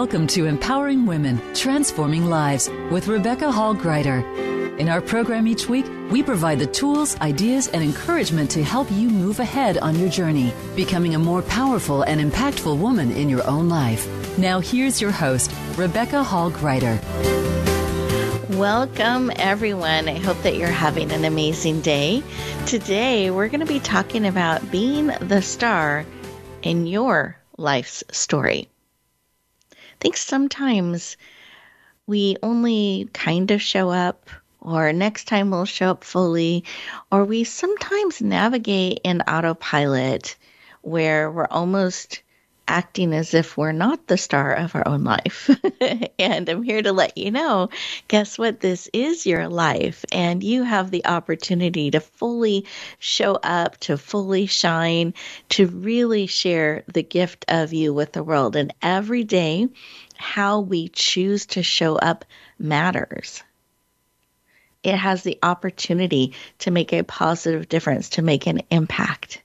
[0.00, 4.24] Welcome to Empowering Women, Transforming Lives with Rebecca Hall Gruyter.
[4.78, 9.10] In our program each week, we provide the tools, ideas, and encouragement to help you
[9.10, 13.68] move ahead on your journey, becoming a more powerful and impactful woman in your own
[13.68, 14.08] life.
[14.38, 16.98] Now, here's your host, Rebecca Hall Gruyter.
[18.56, 20.08] Welcome, everyone.
[20.08, 22.22] I hope that you're having an amazing day.
[22.64, 26.06] Today, we're going to be talking about being the star
[26.62, 28.70] in your life's story.
[30.00, 31.16] Think sometimes
[32.06, 36.64] we only kind of show up, or next time we'll show up fully,
[37.12, 40.36] or we sometimes navigate in autopilot
[40.82, 42.22] where we're almost
[42.70, 45.50] acting as if we're not the star of our own life.
[46.18, 47.68] and I'm here to let you know
[48.08, 48.60] guess what?
[48.60, 52.66] This is your life, and you have the opportunity to fully
[52.98, 55.14] show up, to fully shine,
[55.50, 58.56] to really share the gift of you with the world.
[58.56, 59.68] And every day,
[60.16, 62.24] how we choose to show up
[62.58, 63.42] matters
[64.82, 69.42] it has the opportunity to make a positive difference, to make an impact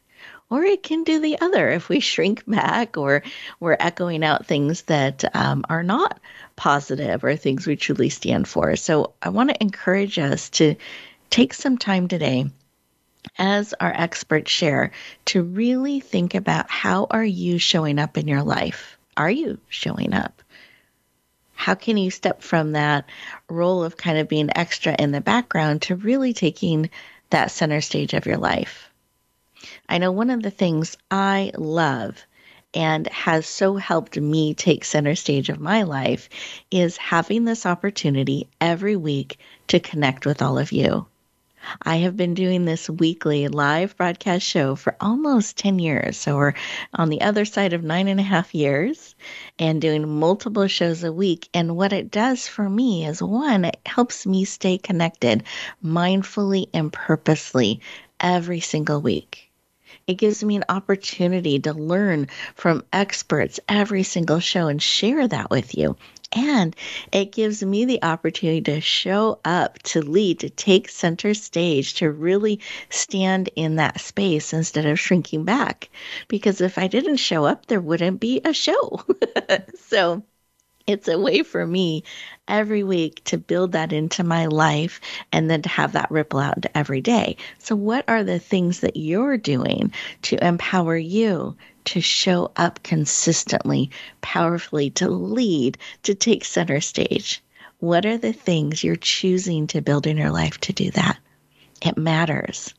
[0.50, 3.24] or it can do the other if we shrink back or
[3.60, 6.20] we're echoing out things that um, are not
[6.56, 8.76] positive or things we truly stand for.
[8.76, 10.76] So I want to encourage us to
[11.30, 12.46] take some time today
[13.38, 14.92] as our experts share
[15.26, 18.98] to really think about how are you showing up in your life?
[19.18, 20.42] Are you showing up?
[21.54, 23.06] How can you step from that
[23.50, 26.90] role of kind of being extra in the background to really taking
[27.30, 28.90] that center stage of your life?
[29.88, 32.25] I know one of the things I love
[32.73, 36.30] and has so helped me take center stage of my life
[36.69, 41.05] is having this opportunity every week to connect with all of you.
[41.81, 46.17] I have been doing this weekly live broadcast show for almost 10 years.
[46.17, 46.53] So we're
[46.93, 49.16] on the other side of nine and a half years
[49.58, 51.49] and doing multiple shows a week.
[51.53, 55.43] And what it does for me is one, it helps me stay connected
[55.83, 57.81] mindfully and purposely
[58.20, 59.45] every single week.
[60.08, 65.49] It gives me an opportunity to learn from experts every single show and share that
[65.49, 65.98] with you.
[66.32, 66.76] And
[67.11, 72.11] it gives me the opportunity to show up, to lead, to take center stage, to
[72.11, 75.89] really stand in that space instead of shrinking back.
[76.27, 79.04] Because if I didn't show up, there wouldn't be a show.
[79.87, 80.23] so
[80.86, 82.04] it's a way for me
[82.48, 85.02] every week to build that into my life
[85.32, 87.38] and then to have that ripple out into every day.
[87.60, 89.92] So, what are the things that you're doing
[90.23, 91.55] to empower you
[91.86, 93.92] to show up consistently,
[94.22, 97.44] powerfully, to lead, to take center stage?
[97.80, 101.17] What are the things you're choosing to build in your life to do that?
[101.82, 102.73] It matters.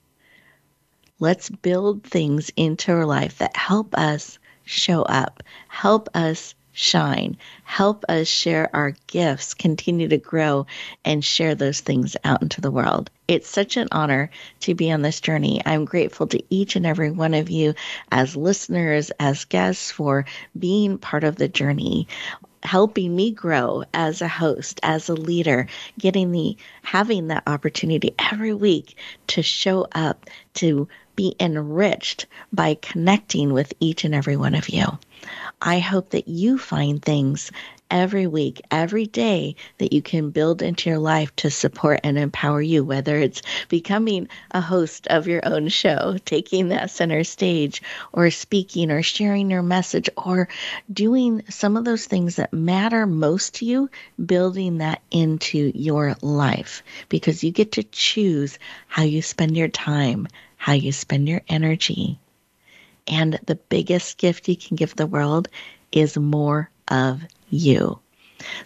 [1.18, 7.38] Let's build things into our life that help us show up, help us shine.
[7.64, 10.66] Help us share our gifts, continue to grow,
[11.06, 13.10] and share those things out into the world.
[13.26, 15.62] It's such an honor to be on this journey.
[15.64, 17.74] I'm grateful to each and every one of you
[18.12, 20.26] as listeners, as guests for
[20.56, 22.06] being part of the journey
[22.62, 28.52] helping me grow as a host, as a leader, getting the having that opportunity every
[28.52, 28.96] week
[29.28, 34.84] to show up, to be enriched by connecting with each and every one of you.
[35.62, 37.50] I hope that you find things
[37.90, 42.60] every week, every day that you can build into your life to support and empower
[42.60, 47.80] you, whether it's becoming a host of your own show, taking that center stage,
[48.12, 50.48] or speaking, or sharing your message, or
[50.92, 53.88] doing some of those things that matter most to you,
[54.24, 60.28] building that into your life because you get to choose how you spend your time,
[60.56, 62.18] how you spend your energy.
[63.08, 65.48] And the biggest gift you can give the world
[65.92, 67.98] is more of you.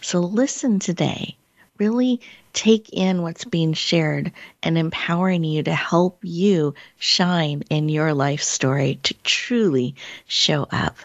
[0.00, 1.36] So listen today.
[1.78, 2.20] Really
[2.52, 8.42] take in what's being shared and empowering you to help you shine in your life
[8.42, 9.94] story to truly
[10.26, 10.96] show up.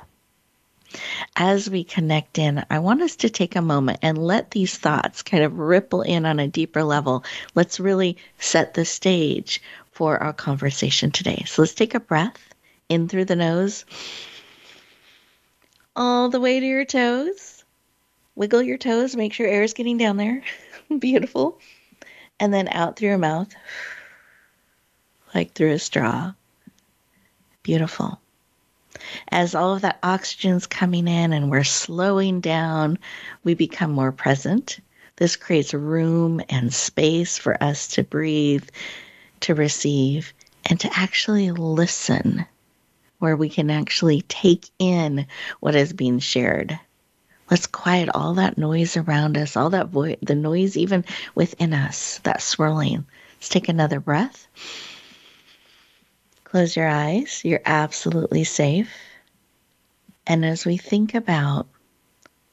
[1.36, 5.22] As we connect in, I want us to take a moment and let these thoughts
[5.22, 7.24] kind of ripple in on a deeper level.
[7.54, 9.62] Let's really set the stage
[9.92, 11.44] for our conversation today.
[11.48, 12.55] So let's take a breath
[12.90, 13.86] in through the nose,
[15.96, 17.64] all the way to your toes.
[18.36, 20.44] Wiggle your toes, make sure air is getting down there.
[21.00, 21.60] Beautiful.
[22.40, 23.54] And then out through your mouth,
[25.34, 26.34] like through a straw.
[27.64, 28.20] Beautiful.
[29.30, 33.00] As all of that oxygen's coming in and we're slowing down,
[33.44, 34.80] we become more present.
[35.16, 38.68] This creates room and space for us to breathe,
[39.42, 40.34] to receive,
[40.66, 42.46] and to actually listen
[43.25, 45.25] where we can actually take in
[45.60, 46.80] what is being shared.
[47.50, 52.19] Let's quiet all that noise around us, all that vo- the noise even within us,
[52.19, 53.04] that swirling.
[53.38, 54.48] Let's take another breath.
[56.44, 57.42] Close your eyes.
[57.44, 58.94] You're absolutely safe.
[60.28, 61.68] And as we think about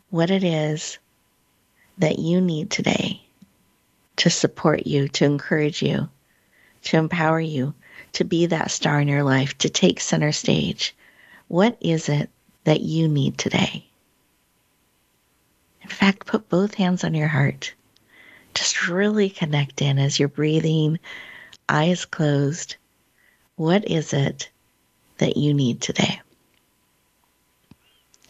[0.09, 0.99] what it is
[1.99, 3.21] that you need today
[4.17, 6.09] to support you, to encourage you,
[6.85, 7.75] to empower you
[8.13, 10.95] to be that star in your life, to take center stage,
[11.49, 12.31] what is it
[12.65, 13.85] that you need today?
[15.83, 17.75] In fact, put both hands on your heart.
[18.55, 20.99] Just really connect in as you're breathing,
[21.69, 22.77] eyes closed.
[23.57, 24.51] What is it
[25.19, 26.21] that you need today?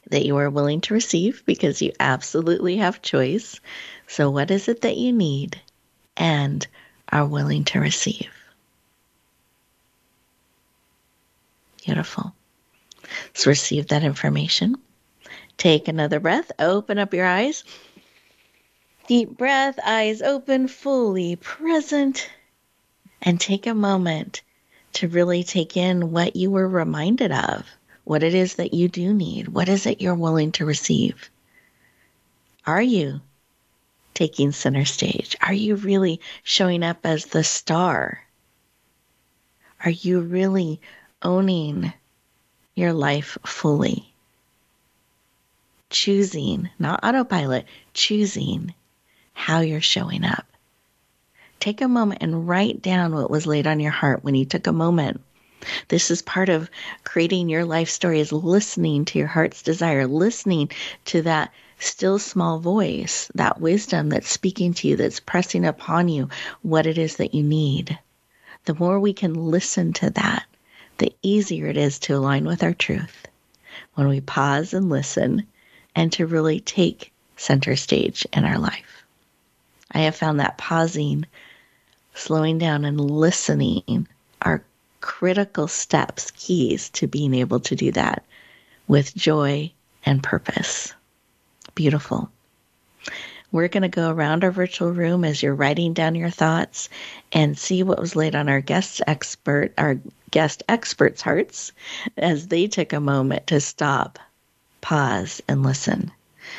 [0.09, 3.61] That you are willing to receive because you absolutely have choice.
[4.07, 5.61] So, what is it that you need
[6.17, 6.67] and
[7.09, 8.31] are willing to receive?
[11.85, 12.35] Beautiful.
[13.35, 14.77] So, receive that information.
[15.57, 16.53] Take another breath.
[16.59, 17.65] Open up your eyes.
[19.09, 22.31] Deep breath, eyes open, fully present.
[23.21, 24.43] And take a moment
[24.95, 27.67] to really take in what you were reminded of,
[28.05, 31.31] what it is that you do need, what is it you're willing to receive.
[32.67, 33.21] Are you
[34.15, 35.37] taking center stage?
[35.41, 38.23] Are you really showing up as the star?
[39.85, 40.81] Are you really
[41.23, 41.93] owning
[42.75, 44.13] your life fully?
[45.93, 48.75] choosing, not autopilot, choosing
[49.35, 50.47] how you're showing up.
[51.61, 54.67] Take a moment and write down what was laid on your heart when you took
[54.67, 55.21] a moment.
[55.89, 56.69] This is part of
[57.05, 60.71] creating your life story is listening to your heart's desire, listening
[61.05, 66.29] to that still small voice, that wisdom that's speaking to you, that's pressing upon you
[66.63, 67.97] what it is that you need.
[68.65, 70.47] The more we can listen to that,
[70.99, 73.27] the easier it is to align with our truth.
[73.95, 75.47] When we pause and listen,
[75.95, 79.05] and to really take center stage in our life.
[79.91, 81.27] I have found that pausing,
[82.15, 84.09] slowing down, and listening
[84.41, 84.65] are
[85.01, 88.25] critical steps, keys to being able to do that
[88.89, 89.71] with joy
[90.05, 90.95] and purpose.
[91.75, 92.31] Beautiful.
[93.51, 96.89] We're going to go around our virtual room as you're writing down your thoughts
[97.33, 99.99] and see what was laid on our guest expert, our
[100.33, 101.71] guest experts' hearts
[102.17, 104.19] as they took a moment to stop
[104.83, 106.13] pause, and listen.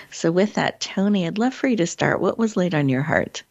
[0.09, 2.19] So, with that, Toni, I'd love for you to start.
[2.19, 3.43] What was laid on your heart?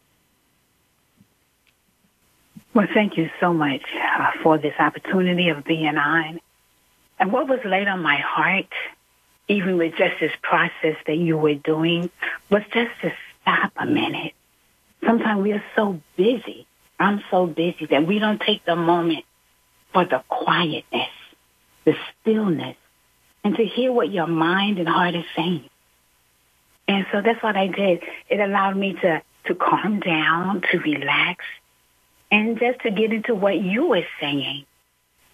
[2.75, 6.41] Well, thank you so much uh, for this opportunity of being on.
[7.21, 8.73] And what was laid on my heart,
[9.47, 12.11] even with just this process that you were doing,
[12.51, 14.33] was just to stop a minute.
[15.05, 16.67] Sometimes we are so busy.
[16.99, 19.27] I'm so busy that we don't take the moment
[19.93, 21.11] for the quietness,
[21.85, 22.77] the stillness,
[23.45, 25.69] and to hear what your mind and heart is saying.
[26.89, 28.03] And so that's what I did.
[28.29, 31.45] It allowed me to, to calm down, to relax,
[32.31, 34.65] and just to get into what you were saying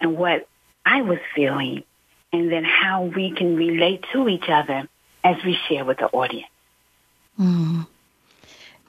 [0.00, 0.49] and what
[0.84, 1.84] I was feeling,
[2.32, 4.88] and then how we can relate to each other
[5.25, 6.50] as we share with the audience.
[7.38, 7.87] Mm.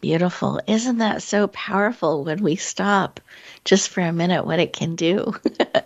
[0.01, 0.61] Beautiful.
[0.67, 3.19] Isn't that so powerful when we stop
[3.65, 5.35] just for a minute what it can do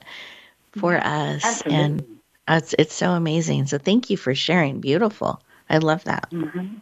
[0.77, 1.44] for us?
[1.44, 1.83] Absolutely.
[1.83, 3.67] And it's it's so amazing.
[3.67, 4.82] So thank you for sharing.
[4.82, 5.41] Beautiful.
[5.70, 6.29] I love that.
[6.32, 6.75] Mm-hmm.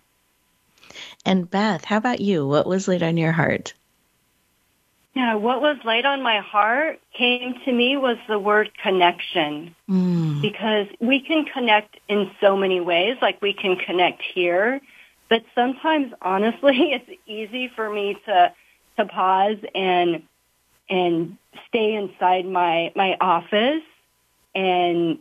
[1.25, 2.47] And Beth, how about you?
[2.47, 3.73] What was laid on your heart?
[5.13, 9.75] Yeah, what was laid on my heart came to me was the word connection.
[9.89, 10.41] Mm.
[10.41, 14.79] Because we can connect in so many ways, like we can connect here,
[15.31, 18.53] but sometimes honestly it's easy for me to
[18.97, 20.21] to pause and
[20.89, 21.37] and
[21.69, 23.83] stay inside my my office
[24.53, 25.19] and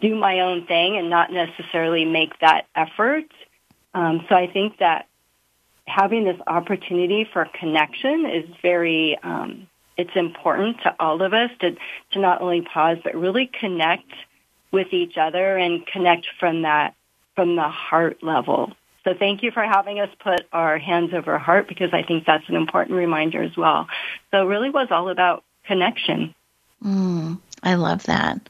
[0.00, 3.24] do my own thing and not necessarily make that effort.
[3.92, 5.06] Um, so I think that
[5.86, 11.76] having this opportunity for connection is very, um, it's important to all of us to,
[12.12, 14.10] to not only pause, but really connect
[14.70, 16.94] with each other and connect from that,
[17.34, 18.72] from the heart level.
[19.04, 22.26] So thank you for having us put our hands over our heart because I think
[22.26, 23.88] that's an important reminder as well.
[24.30, 26.34] So it really was all about connection.
[26.84, 28.40] Mm, I love that.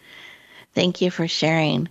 [0.74, 1.88] Thank you for sharing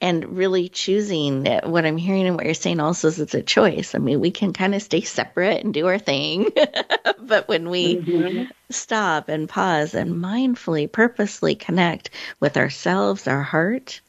[0.00, 3.42] and really choosing that what I'm hearing and what you're saying also is it's a
[3.42, 3.94] choice.
[3.94, 6.50] I mean, we can kind of stay separate and do our thing,
[7.20, 8.44] but when we mm-hmm.
[8.70, 14.00] stop and pause and mindfully, purposely connect with ourselves, our heart,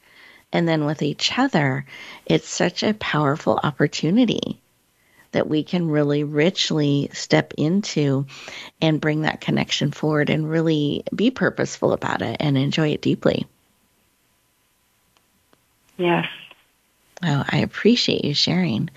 [0.52, 1.84] and then with each other,
[2.26, 4.60] it's such a powerful opportunity
[5.32, 8.26] that we can really richly step into
[8.80, 13.46] and bring that connection forward and really be purposeful about it and enjoy it deeply.
[15.96, 16.26] Yes.
[17.22, 18.88] Oh, I appreciate you sharing.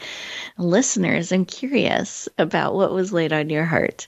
[0.58, 4.08] Listeners, I'm curious about what was laid on your heart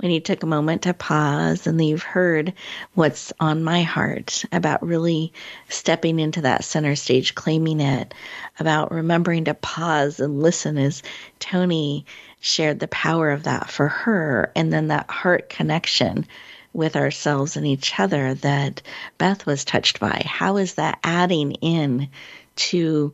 [0.00, 2.54] when you took a moment to pause and you've heard
[2.94, 5.30] what's on my heart about really
[5.68, 8.14] stepping into that center stage, claiming it,
[8.58, 11.02] about remembering to pause and listen as
[11.38, 12.06] Toni
[12.40, 16.26] shared the power of that for her, and then that heart connection
[16.72, 18.80] with ourselves and each other that
[19.18, 20.22] Beth was touched by.
[20.24, 22.08] How is that adding in
[22.56, 23.12] to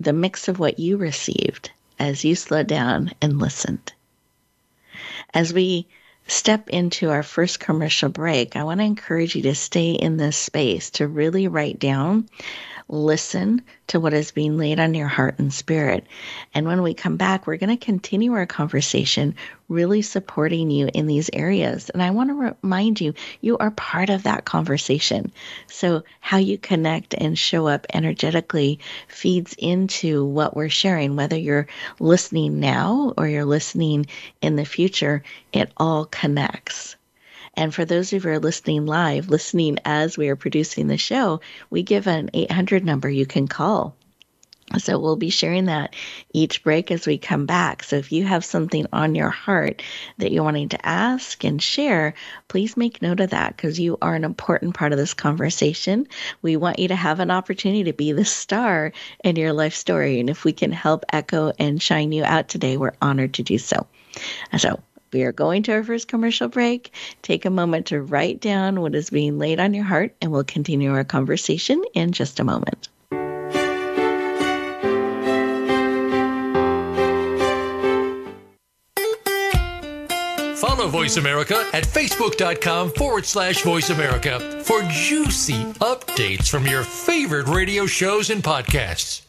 [0.00, 3.94] the mix of what you received as you slowed down and listened?
[5.34, 5.88] As we
[6.26, 10.36] step into our first commercial break, I want to encourage you to stay in this
[10.36, 12.28] space to really write down
[12.88, 16.06] listen to what is being laid on your heart and spirit.
[16.54, 19.34] And when we come back, we're going to continue our conversation,
[19.68, 21.90] really supporting you in these areas.
[21.90, 25.32] And I want to remind you, you are part of that conversation.
[25.66, 31.68] So, how you connect and show up energetically feeds into what we're sharing, whether you're
[32.00, 34.06] listening now or you're listening
[34.40, 35.22] in the future,
[35.52, 36.96] it all connects.
[37.54, 40.96] And for those of you who are listening live, listening as we are producing the
[40.96, 43.96] show, we give an 800 number you can call.
[44.76, 45.96] So we'll be sharing that
[46.34, 47.82] each break as we come back.
[47.82, 49.82] So if you have something on your heart
[50.18, 52.12] that you're wanting to ask and share,
[52.48, 56.06] please make note of that because you are an important part of this conversation.
[56.42, 58.92] We want you to have an opportunity to be the star
[59.24, 60.20] in your life story.
[60.20, 63.56] And if we can help echo and shine you out today, we're honored to do
[63.56, 63.86] so.
[64.58, 64.80] So
[65.12, 66.92] we are going to our first commercial break.
[67.22, 70.44] Take a moment to write down what is being laid on your heart, and we'll
[70.44, 72.88] continue our conversation in just a moment.
[80.88, 87.86] Voice America at facebook.com forward slash voice America for juicy updates from your favorite radio
[87.86, 89.22] shows and podcasts.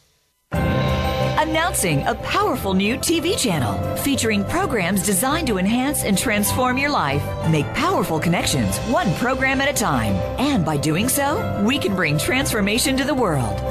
[1.40, 7.22] Announcing a powerful new TV channel featuring programs designed to enhance and transform your life.
[7.50, 10.12] Make powerful connections, one program at a time.
[10.38, 13.58] And by doing so, we can bring transformation to the world.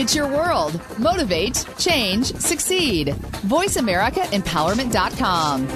[0.00, 0.80] It's your world.
[0.98, 3.08] Motivate, change, succeed.
[3.08, 5.68] VoiceAmericaEmpowerment.com.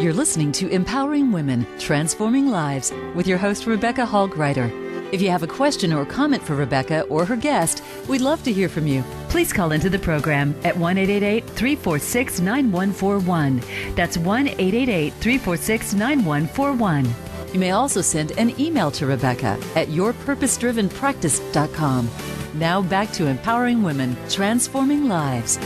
[0.00, 4.81] You're listening to Empowering Women, Transforming Lives with your host, Rebecca Hall Gruyter.
[5.12, 8.52] If you have a question or comment for Rebecca or her guest, we'd love to
[8.52, 9.04] hear from you.
[9.28, 13.62] Please call into the program at 1 346 9141.
[13.94, 17.14] That's 1 346 9141.
[17.52, 22.10] You may also send an email to Rebecca at yourpurposedrivenpractice.com.
[22.54, 25.58] Now back to empowering women, transforming lives.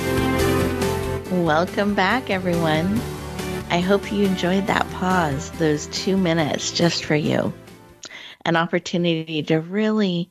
[1.30, 3.00] Welcome back, everyone.
[3.70, 7.52] I hope you enjoyed that pause, those two minutes just for you
[8.46, 10.30] an opportunity to really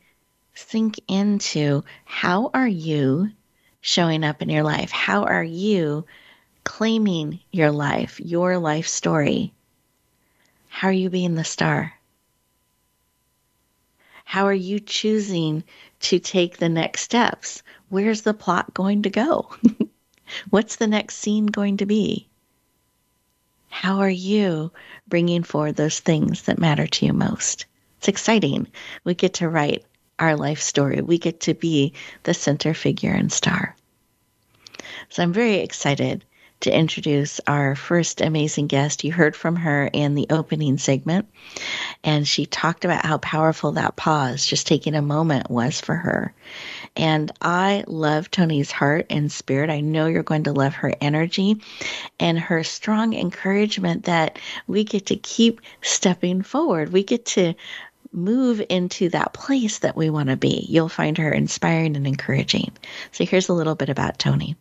[0.53, 3.29] sink into how are you
[3.81, 4.89] showing up in your life?
[4.89, 6.05] How are you
[6.63, 9.53] claiming your life, your life story?
[10.69, 11.93] How are you being the star?
[14.23, 15.65] How are you choosing
[15.99, 17.63] to take the next steps?
[17.89, 19.53] Where's the plot going to go?
[20.49, 22.29] What's the next scene going to be?
[23.67, 24.71] How are you
[25.05, 27.65] bringing forward those things that matter to you most?
[27.97, 28.67] It's exciting.
[29.03, 29.85] We get to write
[30.19, 31.01] our life story.
[31.01, 33.75] We get to be the center figure and star.
[35.09, 36.23] So I'm very excited
[36.61, 39.03] to introduce our first amazing guest.
[39.03, 41.27] You heard from her in the opening segment,
[42.03, 46.33] and she talked about how powerful that pause, just taking a moment, was for her.
[46.95, 49.69] And I love Toni's heart and spirit.
[49.69, 51.61] I know you're going to love her energy
[52.19, 56.93] and her strong encouragement that we get to keep stepping forward.
[56.93, 57.53] We get to
[58.15, 60.65] move into that place that we want to be.
[60.69, 62.71] You'll find her inspiring and encouraging.
[63.11, 64.55] So here's a little bit about Toni.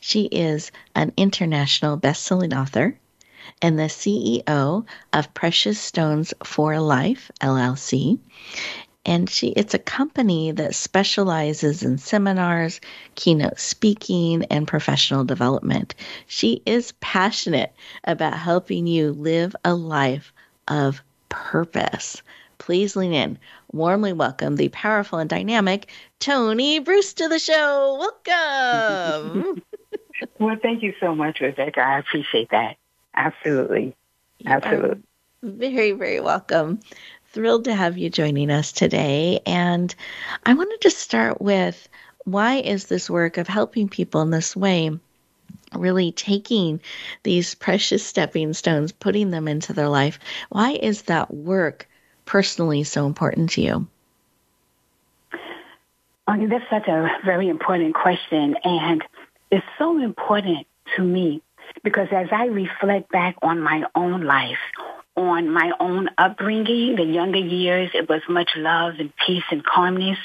[0.00, 2.98] She is an international best-selling author
[3.62, 8.18] and the CEO of Precious Stones for Life LLC.
[9.04, 12.80] And she it's a company that specializes in seminars,
[13.14, 15.94] keynote speaking, and professional development.
[16.26, 20.32] She is passionate about helping you live a life
[20.66, 22.22] of purpose
[22.58, 23.38] please lean in.
[23.72, 28.10] Warmly welcome the powerful and dynamic Toni Bruce to the show.
[28.26, 29.62] Welcome.
[30.38, 31.80] well, thank you so much, Rebecca.
[31.80, 32.76] I appreciate that.
[33.14, 33.94] Absolutely.
[34.44, 35.02] Absolutely.
[35.42, 36.80] Very, very welcome.
[37.32, 39.40] Thrilled to have you joining us today.
[39.46, 39.94] And
[40.44, 41.88] I wanted to start with
[42.24, 44.90] why is this work of helping people in this way
[45.74, 46.80] really taking
[47.22, 50.18] these precious stepping stones, putting them into their life?
[50.48, 51.88] Why is that work
[52.26, 53.86] personally so important to you?
[56.26, 59.02] I mean, that's such a very important question, and
[59.50, 60.66] it's so important
[60.96, 61.40] to me
[61.82, 64.58] because as I reflect back on my own life,
[65.16, 70.18] on my own upbringing, the younger years, it was much love and peace and calmness.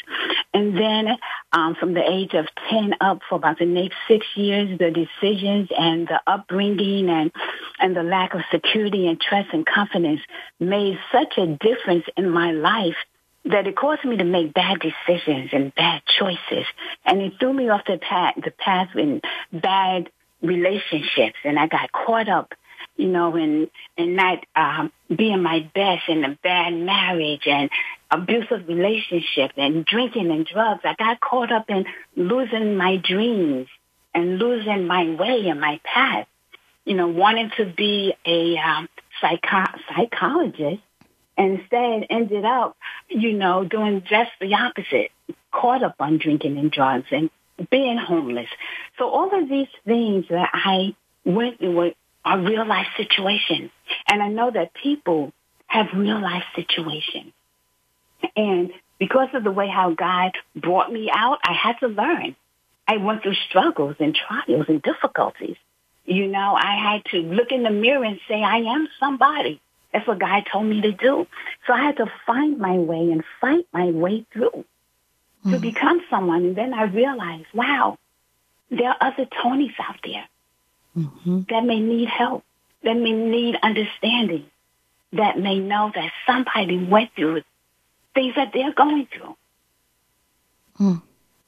[0.54, 1.18] And then
[1.54, 5.70] um, from the age of 10 up for about the next six years, the decisions
[5.78, 7.32] and the upbringing and,
[7.80, 10.20] and the lack of security and trust and confidence
[10.60, 12.98] made such a difference in my life
[13.46, 16.66] that it caused me to make bad decisions and bad choices.
[17.06, 19.22] And it threw me off the path, the path in
[19.52, 20.10] bad
[20.42, 21.38] relationships.
[21.44, 22.54] And I got caught up
[23.02, 27.70] you know, and and not um, being my best in a bad marriage and
[28.12, 30.82] abusive relationship and drinking and drugs.
[30.84, 31.86] I got caught up in
[32.16, 33.68] losing my dreams
[34.14, 36.28] and losing my way and my path.
[36.86, 38.88] You know, wanting to be a um,
[39.20, 40.82] psycho- psychologist
[41.38, 45.12] and instead ended up, you know, doing just the opposite,
[45.52, 47.30] caught up on drinking and drugs and
[47.70, 48.50] being homeless.
[48.98, 53.72] So all of these things that I went through are real life situations.
[54.08, 55.34] And I know that people
[55.68, 57.34] have real life situations.
[58.36, 62.36] And because of the way how God brought me out, I had to learn.
[62.88, 65.58] I went through struggles and trials and difficulties.
[66.06, 69.62] You know, I had to look in the mirror and say, I am somebody.
[69.94, 71.28] That's what God told me to do.
[71.68, 74.66] So I had to find my way and fight my way through
[75.46, 75.52] mm.
[75.52, 76.46] to become someone.
[76.46, 77.98] And then I realized, wow,
[78.70, 80.26] there are other Tonis out there
[80.98, 81.42] mm-hmm.
[81.50, 82.44] that may need help,
[82.84, 84.46] that may need understanding,
[85.14, 87.42] that may know that somebody went through
[88.14, 89.36] things that they're going through.
[90.80, 91.02] Mm.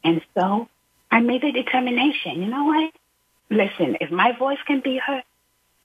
[0.04, 0.68] And so
[1.12, 2.42] I made a determination.
[2.42, 2.94] You know what?
[3.50, 5.24] Listen, if my voice can be heard,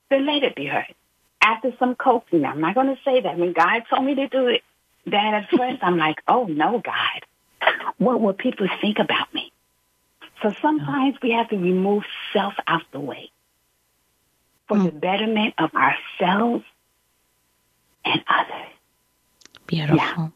[0.09, 0.93] then let it be heard.
[1.41, 3.37] After some coaxing, I'm not going to say that.
[3.37, 4.61] When God told me to do it,
[5.05, 7.25] then at first I'm like, oh no, God,
[7.97, 9.51] what will people think about me?
[10.41, 13.31] So sometimes we have to remove self out the way
[14.69, 14.85] for mm.
[14.85, 16.63] the betterment of ourselves
[18.05, 18.67] and others.
[19.67, 19.97] Beautiful.
[19.97, 20.29] Yeah.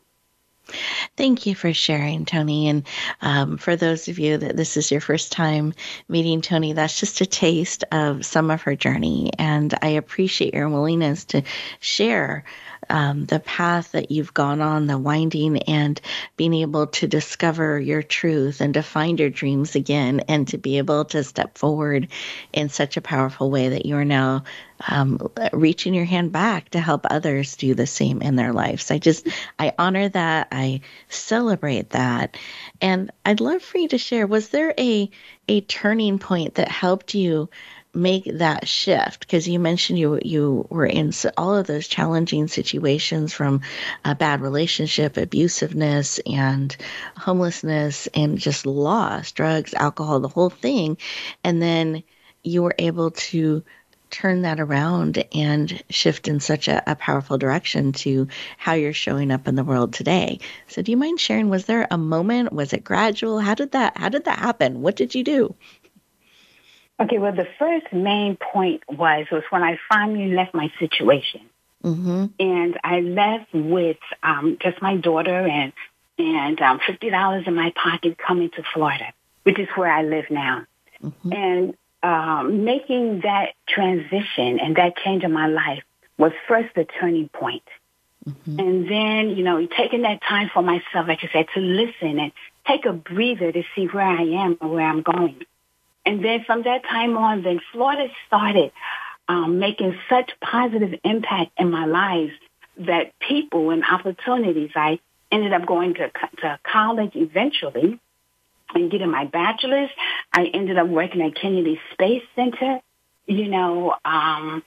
[1.17, 2.69] Thank you for sharing, Toni.
[2.69, 2.87] And
[3.21, 5.73] um, for those of you that this is your first time
[6.07, 9.31] meeting Toni, that's just a taste of some of her journey.
[9.37, 11.43] And I appreciate your willingness to
[11.79, 12.45] share
[12.93, 15.99] um, the path that you've gone on, the winding, and
[16.37, 20.77] being able to discover your truth and to find your dreams again, and to be
[20.77, 22.07] able to step forward
[22.53, 24.43] in such a powerful way that you are now
[24.87, 28.91] um, reaching your hand back to help others do the same in their lives.
[28.91, 29.27] I just,
[29.57, 30.49] I honor that.
[30.51, 32.37] I celebrate that.
[32.79, 35.09] And I'd love for you to share, was there a,
[35.47, 37.49] a turning point that helped you
[37.93, 39.21] make that shift?
[39.21, 43.61] Because you mentioned you you were in all of those challenging situations from
[44.03, 46.75] a bad relationship abusiveness and
[47.17, 50.97] homelessness and just loss drugs alcohol the whole thing.
[51.43, 52.03] And then
[52.43, 53.63] you were able to
[54.09, 58.27] turn that around and shift in such a, a powerful direction to
[58.57, 60.39] how you're showing up in the world today.
[60.67, 63.39] So do you mind sharing was there a moment was it gradual?
[63.39, 64.81] How did that how did that happen?
[64.81, 65.55] What did you do
[66.99, 71.41] Okay, well, the first main point was was when I finally left my situation,
[71.83, 72.25] mm-hmm.
[72.39, 75.73] and I left with um, just my daughter and
[76.17, 79.11] and um, fifty dollars in my pocket coming to Florida,
[79.43, 80.65] which is where I live now.
[81.03, 81.33] Mm-hmm.
[81.33, 85.83] And um, making that transition and that change in my life
[86.17, 87.63] was first the turning point.
[88.27, 88.59] Mm-hmm.
[88.59, 92.31] And then, you know, taking that time for myself, like I said, to listen and
[92.67, 95.43] take a breather to see where I am and where I'm going.
[96.05, 98.71] And then from that time on, then Florida started
[99.27, 102.31] um, making such positive impact in my life
[102.77, 104.99] that people and opportunities, I
[105.31, 106.11] ended up going to,
[106.41, 107.99] to college eventually
[108.75, 109.89] and getting my bachelor's.
[110.31, 112.79] I ended up working at Kennedy Space Center,
[113.25, 114.63] you know, um,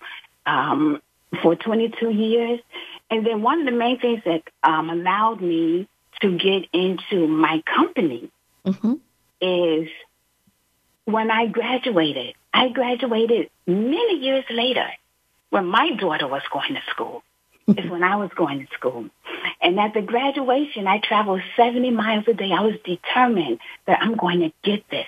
[0.46, 1.02] um,
[1.42, 2.60] for 22 years.
[3.10, 5.88] And then one of the main things that um, allowed me
[6.22, 8.30] to get into my company
[8.64, 8.94] mm-hmm.
[9.40, 9.88] is
[11.06, 12.34] when I graduated.
[12.52, 14.86] I graduated many years later
[15.50, 17.22] when my daughter was going to school.
[17.68, 19.06] is when I was going to school.
[19.60, 22.52] And at the graduation, I traveled 70 miles a day.
[22.52, 25.06] I was determined that I'm going to get this.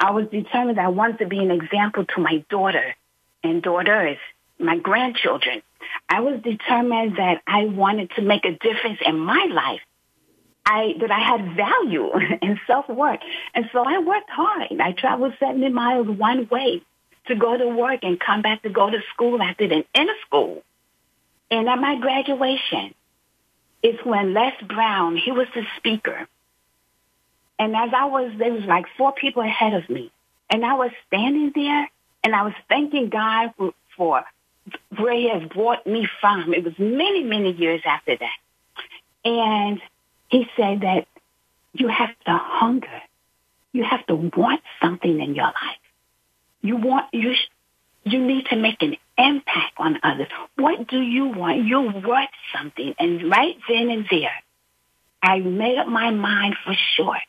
[0.00, 2.96] I was determined that I wanted to be an example to my daughter
[3.44, 4.18] and daughters,
[4.58, 5.62] my grandchildren.
[6.08, 9.80] I was determined that I wanted to make a difference in my life.
[10.66, 12.10] I, that I had value
[12.42, 13.20] and self-worth.
[13.54, 14.80] And so I worked hard.
[14.80, 16.82] I traveled 70 miles one way
[17.26, 20.62] to go to work and come back to go to school after the inner school.
[21.50, 22.94] And at my graduation,
[23.82, 26.26] it's when Les Brown, he was the speaker.
[27.58, 30.10] And as I was, there was like four people ahead of me.
[30.50, 31.88] And I was standing there
[32.22, 34.24] and I was thanking God for, for
[34.96, 36.54] where he has brought me from.
[36.54, 38.36] It was many, many years after that.
[39.24, 39.80] And
[40.34, 41.06] he said that
[41.74, 43.00] you have to hunger.
[43.72, 45.84] You have to want something in your life.
[46.60, 47.34] You want, you,
[48.02, 50.26] you need to make an impact on others.
[50.56, 51.64] What do you want?
[51.64, 52.96] You want something.
[52.98, 54.34] And right then and there,
[55.22, 57.20] I made up my mind for sure.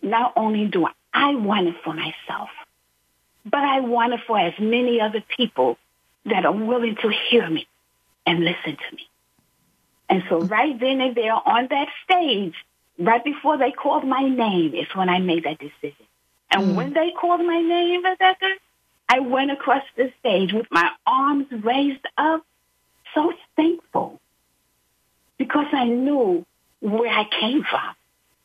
[0.00, 2.50] Not only do I want it for myself,
[3.44, 5.78] but I want it for as many other people
[6.26, 7.66] that are willing to hear me
[8.24, 9.08] and listen to me.
[10.14, 12.54] And so right then and there on that stage,
[13.00, 16.06] right before they called my name is when I made that decision.
[16.52, 16.74] And mm.
[16.76, 18.46] when they called my name, Rebecca,
[19.08, 22.46] I went across the stage with my arms raised up,
[23.12, 24.20] so thankful
[25.36, 26.46] because I knew
[26.78, 27.96] where I came from.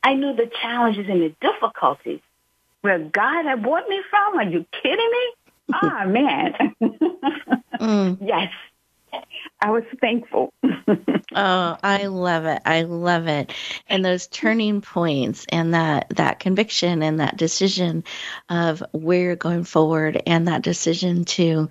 [0.02, 2.20] I knew the challenges and the difficulties
[2.80, 4.38] where God had brought me from.
[4.40, 5.32] Are you kidding me?
[5.72, 6.74] Ah, oh, man.
[7.80, 8.18] mm.
[8.20, 8.50] Yes.
[9.62, 10.52] I was thankful.
[10.64, 12.62] oh, I love it.
[12.64, 13.52] I love it.
[13.88, 18.04] And those turning points and that that conviction and that decision
[18.48, 21.68] of where you're going forward and that decision to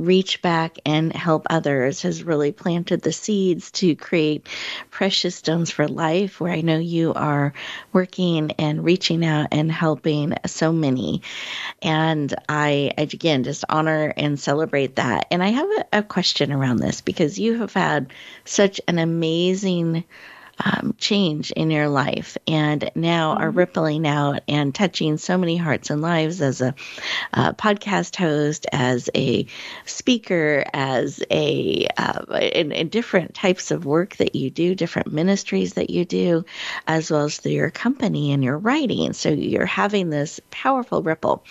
[0.00, 4.48] reach back and help others has really planted the seeds to create
[4.90, 7.52] precious stones for life where I know you are
[7.92, 11.22] working and reaching out and helping so many.
[11.82, 15.26] And I, again, just honor and celebrate that.
[15.30, 18.12] And I have a, a question around this because you have had
[18.44, 20.04] such an amazing
[20.62, 23.58] um, change in your life and now are mm-hmm.
[23.58, 26.74] rippling out and touching so many hearts and lives as a
[27.34, 29.46] podcast host, as a
[29.84, 35.74] speaker, as a uh, in, in, different types of work that you do, different ministries
[35.74, 36.44] that you do,
[36.86, 39.12] as well as through your company and your writing.
[39.12, 41.44] So you're having this powerful ripple.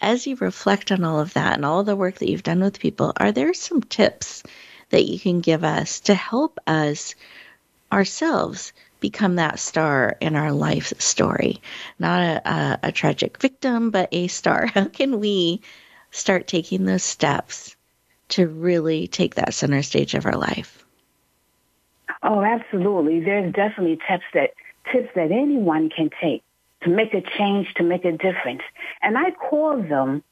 [0.00, 2.78] As you reflect on all of that and all the work that you've done with
[2.78, 4.42] people, are there some tips
[4.90, 7.14] that you can give us to help us?
[7.94, 11.60] Ourselves become that star in our life story.
[11.98, 14.66] Not a, a, a tragic victim, but a star.
[14.74, 15.62] How can we
[16.10, 17.76] start taking those steps
[18.30, 20.84] to really take that center stage of our life?
[22.22, 23.20] Oh, absolutely.
[23.20, 24.50] There's definitely tips that
[24.92, 26.42] tips that anyone can take
[26.82, 28.62] to make a change, to make a difference.
[29.02, 30.22] And I call them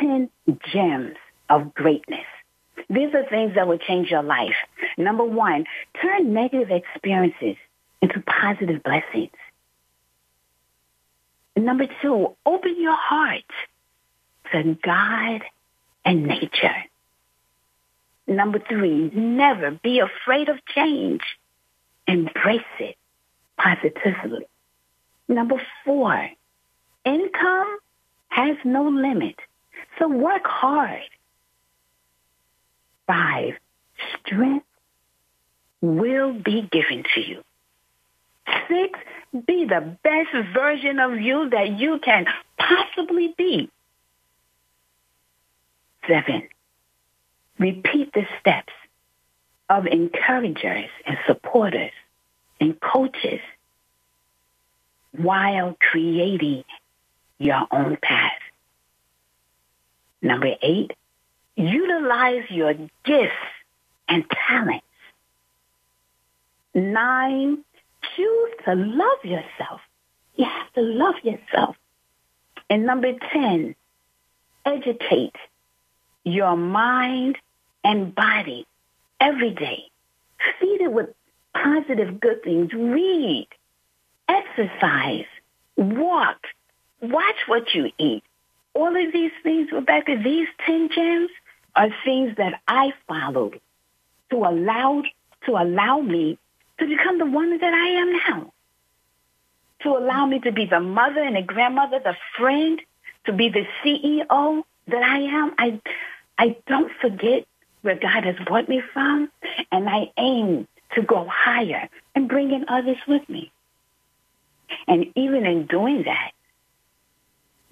[0.00, 0.28] 10
[0.72, 1.16] gems
[1.48, 2.26] of greatness.
[2.88, 4.56] These are things that will change your life.
[4.96, 5.64] Number one,
[6.00, 7.56] turn negative experiences
[8.00, 9.30] into positive blessings.
[11.56, 13.44] Number two, open your heart
[14.52, 15.42] to God
[16.04, 16.84] and nature.
[18.26, 21.22] Number three, never be afraid of change.
[22.06, 22.96] Embrace it
[23.58, 24.46] positively.
[25.28, 26.30] Number four,
[27.04, 27.78] income
[28.28, 29.36] has no limit.
[29.98, 31.02] So work hard
[33.12, 33.58] Five,
[34.20, 34.64] strength
[35.82, 37.44] will be given to you.
[38.68, 38.98] Six,
[39.46, 42.24] be the best version of you that you can
[42.58, 43.70] possibly be.
[46.08, 46.48] Seven,
[47.58, 48.72] repeat the steps
[49.68, 51.92] of encouragers and supporters
[52.62, 53.40] and coaches
[55.14, 56.64] while creating
[57.38, 58.40] your own path.
[60.22, 60.92] Number eight,
[61.56, 63.32] utilize your gifts
[64.08, 64.84] and talents.
[66.74, 67.64] Nine,
[68.16, 69.80] choose to love yourself.
[70.36, 71.76] You have to love yourself.
[72.70, 73.74] And number 10,
[74.64, 75.36] educate
[76.24, 77.36] your mind
[77.84, 78.66] and body
[79.20, 79.84] every day.
[80.58, 81.10] Feed it with
[81.54, 82.72] positive good things.
[82.72, 83.48] Read,
[84.28, 85.26] exercise,
[85.76, 86.38] walk,
[87.00, 88.24] watch what you eat.
[88.74, 91.30] All of these things, Rebecca, these 10 gems
[91.76, 93.60] are things that I followed
[94.30, 95.02] to allow,
[95.46, 96.38] to allow me
[96.78, 98.52] to become the woman that I am now.
[99.82, 102.80] To allow me to be the mother and the grandmother, the friend,
[103.26, 105.54] to be the CEO that I am.
[105.58, 105.80] I,
[106.38, 107.46] I don't forget
[107.82, 109.30] where God has brought me from,
[109.70, 113.50] and I aim to go higher and bring in others with me.
[114.86, 116.32] And even in doing that,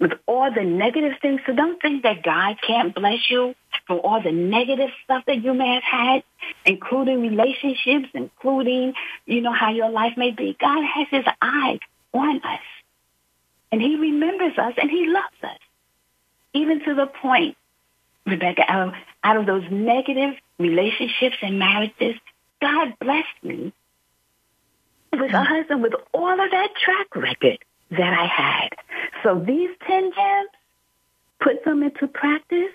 [0.01, 3.53] with all the negative things, so don't think that God can't bless you
[3.85, 6.23] for all the negative stuff that you may have had,
[6.65, 8.93] including relationships, including,
[9.27, 10.57] you know, how your life may be.
[10.59, 11.79] God has his eye
[12.13, 12.59] on us.
[13.71, 15.59] And he remembers us and he loves us.
[16.53, 17.55] Even to the point,
[18.25, 22.15] Rebecca, out of, out of those negative relationships and marriages,
[22.59, 23.71] God blessed me
[25.13, 27.59] with a husband with all of that track record
[27.91, 28.69] that I had.
[29.23, 30.49] So these 10 gems,
[31.39, 32.73] put them into practice,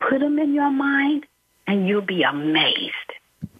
[0.00, 1.26] put them in your mind,
[1.66, 2.92] and you'll be amazed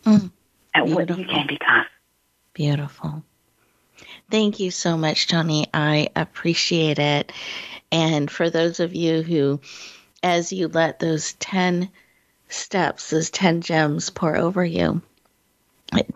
[0.05, 0.31] mm,
[0.75, 1.87] at what you can become.
[2.53, 3.23] Beautiful.
[4.31, 5.67] Thank you so much, Toni.
[5.73, 7.33] I appreciate it.
[7.93, 9.61] And for those of you who,
[10.23, 11.91] as you let those 10
[12.49, 15.03] steps, those 10 gems pour over you,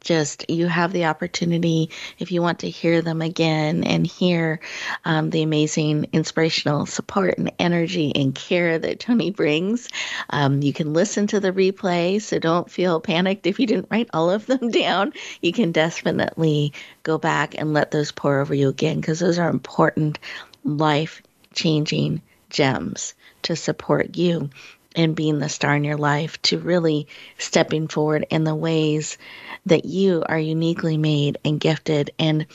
[0.01, 4.61] just you have the opportunity if you want to hear them again and hear
[5.05, 9.89] um, the amazing inspirational support and energy and care that toni brings
[10.31, 14.09] um, you can listen to the replay so don't feel panicked if you didn't write
[14.13, 15.13] all of them down.
[15.41, 19.51] You can definitely go back and let those pour over you again because those are
[19.51, 20.19] important
[20.65, 21.23] life
[21.55, 24.51] changing gems to support you
[24.95, 27.07] in being the star in your life to really
[27.39, 29.19] stepping forward in the ways
[29.67, 32.47] that you are uniquely made and gifted and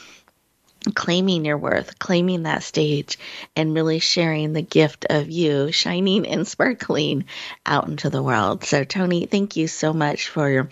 [0.94, 3.18] claiming your worth, claiming that stage,
[3.56, 7.26] and really sharing the gift of you shining and sparkling
[7.66, 8.64] out into the world.
[8.64, 10.70] So, Toni, thank you so much for your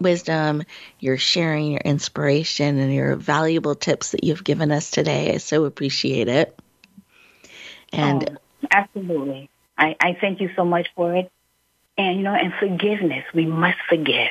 [0.00, 0.64] wisdom,
[0.98, 5.34] your sharing, your inspiration, and your valuable tips that you've given us today.
[5.34, 6.58] I so appreciate it.
[7.92, 9.48] And oh, absolutely.
[9.76, 11.30] I, I thank you so much for it.
[11.98, 14.30] And, you know, and forgiveness, we must forgive.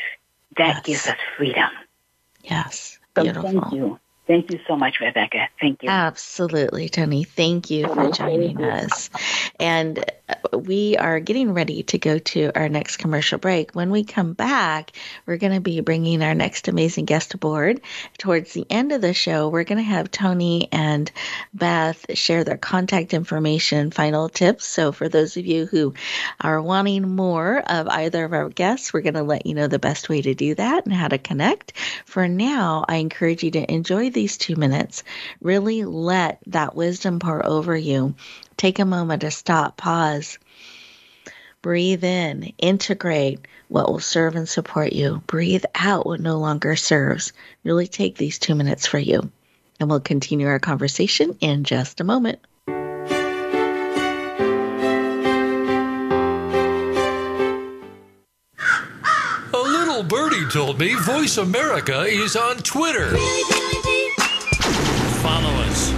[0.57, 0.83] That yes.
[0.83, 1.69] gives us freedom.
[2.43, 2.99] Yes.
[3.15, 3.49] So Beautiful.
[3.49, 3.99] thank you.
[4.27, 5.49] Thank you so much, Rebecca.
[5.59, 5.89] Thank you.
[5.89, 7.23] Absolutely, Toni.
[7.23, 9.09] Thank you for joining us.
[9.59, 13.71] And uh, we are getting ready to go to our next commercial break.
[13.71, 14.91] When we come back,
[15.25, 17.81] we're going to be bringing our next amazing guest aboard.
[18.19, 21.11] Towards the end of the show, we're going to have Toni and
[21.53, 24.65] Beth share their contact information, final tips.
[24.65, 25.95] So for those of you who
[26.39, 29.79] are wanting more of either of our guests, we're going to let you know the
[29.79, 31.73] best way to do that and how to connect.
[32.05, 35.03] For now, I encourage you to enjoy these two minutes.
[35.41, 38.15] Really let that wisdom pour over you
[38.61, 40.37] Take a moment to stop, pause,
[41.63, 45.23] breathe in, integrate what will serve and support you.
[45.25, 47.33] Breathe out what no longer serves.
[47.63, 49.31] Really take these two minutes for you.
[49.79, 52.37] And we'll continue our conversation in just a moment.
[52.67, 52.71] A
[59.55, 63.17] little birdie told me Voice America is on Twitter.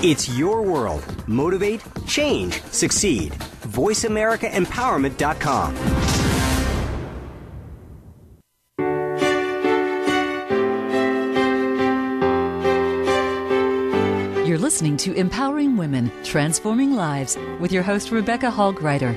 [0.00, 1.04] It's your world.
[1.26, 3.32] Motivate, change, succeed.
[3.32, 5.74] VoiceAmericaEmpowerment.com.
[14.46, 19.16] You're listening to Empowering Women, Transforming Lives with your host, Rebecca Hall Gruyter.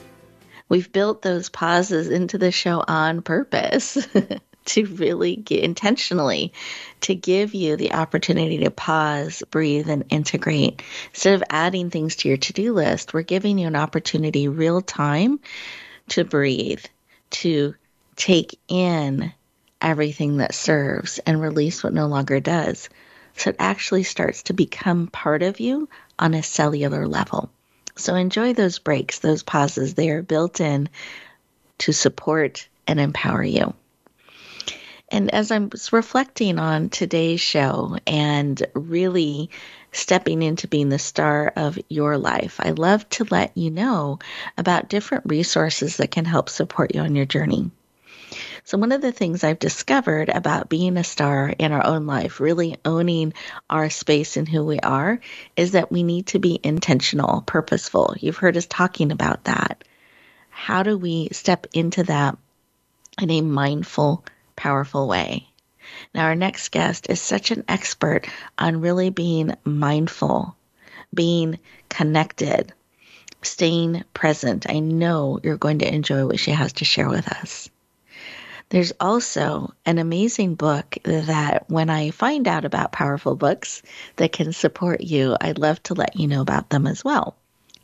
[0.71, 4.07] We've built those pauses into the show on purpose
[4.67, 6.53] to really get intentionally
[7.01, 10.81] to give you the opportunity to pause, breathe, and integrate.
[11.09, 14.79] Instead of adding things to your to do list, we're giving you an opportunity real
[14.79, 15.41] time
[16.07, 16.85] to breathe,
[17.31, 17.75] to
[18.15, 19.33] take in
[19.81, 22.87] everything that serves and release what no longer does.
[23.35, 27.51] So it actually starts to become part of you on a cellular level.
[28.01, 29.93] So enjoy those breaks, those pauses.
[29.93, 30.89] They are built in
[31.79, 33.73] to support and empower you.
[35.09, 39.49] And as I was reflecting on today's show and really
[39.91, 44.19] stepping into being the star of your life, I love to let you know
[44.57, 47.69] about different resources that can help support you on your journey.
[48.63, 52.39] So, one of the things I've discovered about being a star in our own life,
[52.39, 53.33] really owning
[53.69, 55.19] our space and who we are,
[55.55, 58.15] is that we need to be intentional, purposeful.
[58.19, 59.83] You've heard us talking about that.
[60.49, 62.37] How do we step into that
[63.19, 64.23] in a mindful,
[64.55, 65.47] powerful way?
[66.13, 68.27] Now, our next guest is such an expert
[68.59, 70.55] on really being mindful,
[71.13, 71.57] being
[71.89, 72.73] connected,
[73.41, 74.69] staying present.
[74.69, 77.69] I know you're going to enjoy what she has to share with us.
[78.71, 83.83] There's also an amazing book that when I find out about powerful books
[84.15, 87.35] that can support you, I'd love to let you know about them as well.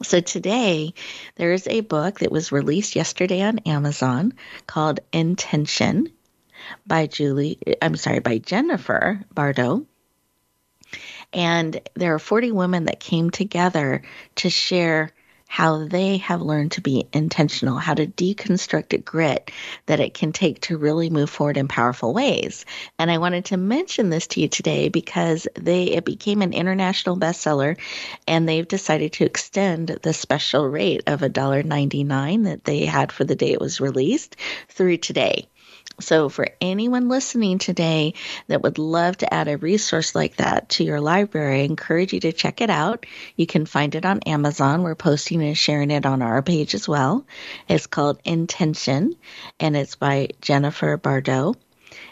[0.02, 0.94] So today,
[1.36, 4.34] there is a book that was released yesterday on Amazon
[4.66, 6.10] called Intention
[6.86, 9.86] by Julie, I'm sorry, by Jennifer Bardot.
[11.34, 14.04] And there are 40 women that came together
[14.36, 15.12] to share
[15.48, 19.52] how they have learned to be intentional, how to deconstruct a grit
[19.86, 22.66] that it can take to really move forward in powerful ways.
[23.00, 27.18] And I wanted to mention this to you today because they it became an international
[27.18, 27.78] bestseller
[28.28, 33.36] and they've decided to extend the special rate of $1.99 that they had for the
[33.36, 34.36] day it was released
[34.70, 35.48] through today.
[36.00, 38.14] So, for anyone listening today
[38.48, 42.20] that would love to add a resource like that to your library, I encourage you
[42.20, 43.08] to check it out.
[43.36, 44.84] You can find it on Amazon.
[44.84, 47.26] We're posting and sharing it on our page as well.
[47.68, 49.16] It's called Intention,
[49.60, 51.56] and it's by Jennifer Bardot.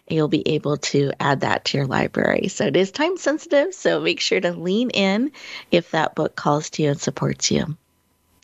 [0.09, 2.47] You'll be able to add that to your library.
[2.47, 5.31] So, it is time sensitive, so make sure to lean in
[5.69, 7.77] if that book calls to you and supports you.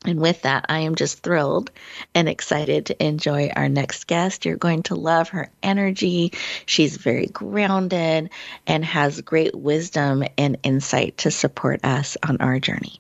[0.03, 1.69] And with that, I am just thrilled
[2.15, 4.45] and excited to enjoy our next guest.
[4.45, 6.33] You're going to love her energy.
[6.65, 8.31] She's very grounded
[8.65, 12.99] and has great wisdom and insight to support us on our journey.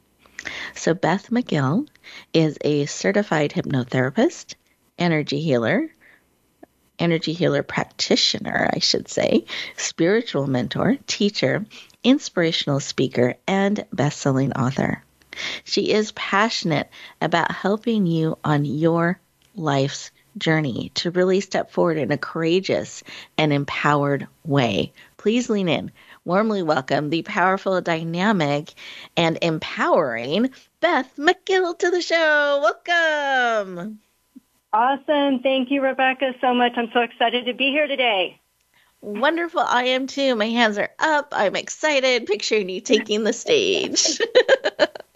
[0.75, 1.87] So, Beth McGill
[2.33, 4.55] is a certified hypnotherapist,
[4.97, 5.89] energy healer,
[6.99, 11.65] energy healer practitioner, I should say, spiritual mentor, teacher,
[12.03, 15.03] inspirational speaker, and best selling author.
[15.63, 16.89] She is passionate
[17.21, 19.19] about helping you on your
[19.55, 23.03] life's journey to really step forward in a courageous
[23.37, 24.93] and empowered way.
[25.17, 25.91] Please lean in.
[26.23, 28.73] Warmly welcome the powerful, dynamic,
[29.17, 32.59] and empowering Beth McGill to the show.
[32.61, 33.99] Welcome.
[34.73, 35.39] Awesome.
[35.39, 36.73] Thank you, Rebecca, so much.
[36.77, 38.39] I'm so excited to be here today.
[39.01, 39.61] Wonderful.
[39.61, 40.35] I am too.
[40.35, 41.33] My hands are up.
[41.35, 44.19] I'm excited picturing you taking the stage.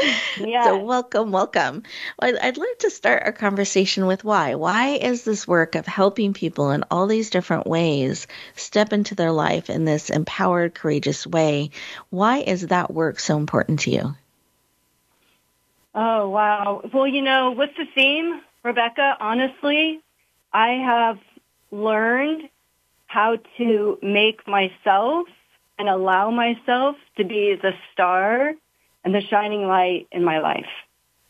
[0.38, 0.64] Yeah.
[0.64, 1.82] So welcome, welcome.
[2.18, 4.54] I'd, I'd like to start our conversation with why.
[4.54, 9.32] Why is this work of helping people in all these different ways step into their
[9.32, 11.70] life in this empowered, courageous way?
[12.10, 14.14] Why is that work so important to you?
[15.94, 16.82] Oh, wow.
[16.92, 19.16] Well, you know, what's the theme, Rebecca?
[19.20, 20.00] Honestly,
[20.52, 21.18] I have
[21.72, 22.48] learned
[23.06, 25.26] how to make myself
[25.78, 28.54] and allow myself to be the star
[29.04, 30.68] and the shining light in my life.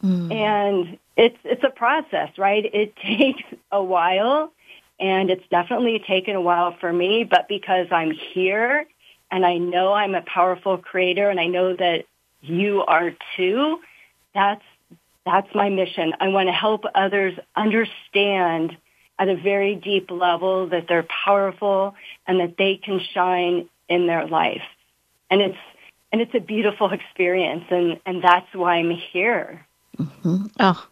[0.03, 0.33] Mm.
[0.33, 2.65] And it's it's a process, right?
[2.65, 4.53] It takes a while
[5.01, 8.87] and it's definitely taken a while for me, but because I'm here
[9.31, 12.05] and I know I'm a powerful creator and I know that
[12.41, 13.79] you are too,
[14.35, 14.65] that's
[15.25, 16.15] that's my mission.
[16.21, 18.77] I want to help others understand
[19.19, 21.95] at a very deep level that they're powerful
[22.27, 24.63] and that they can shine in their life.
[25.31, 25.59] And it's
[26.13, 29.67] and it's a beautiful experience and and that's why I'm here.
[29.99, 30.47] Mm-hmm.
[30.61, 30.87] Oh,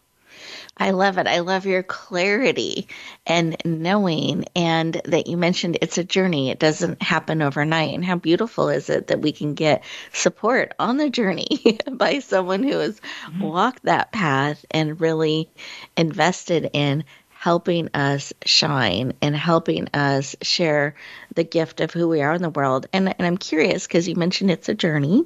[0.77, 1.27] I love it.
[1.27, 2.89] I love your clarity
[3.27, 6.51] and knowing, and that you mentioned it's a journey.
[6.51, 7.95] It doesn't happen overnight.
[7.95, 12.63] And how beautiful is it that we can get support on the journey by someone
[12.63, 13.43] who has mm-hmm.
[13.43, 15.49] walked that path and really
[15.97, 17.05] invested in
[17.47, 20.97] helping us shine and helping us share
[21.37, 22.87] the gift of who we are in the world.
[22.93, 25.25] And, and I'm curious because you mentioned it's a journey.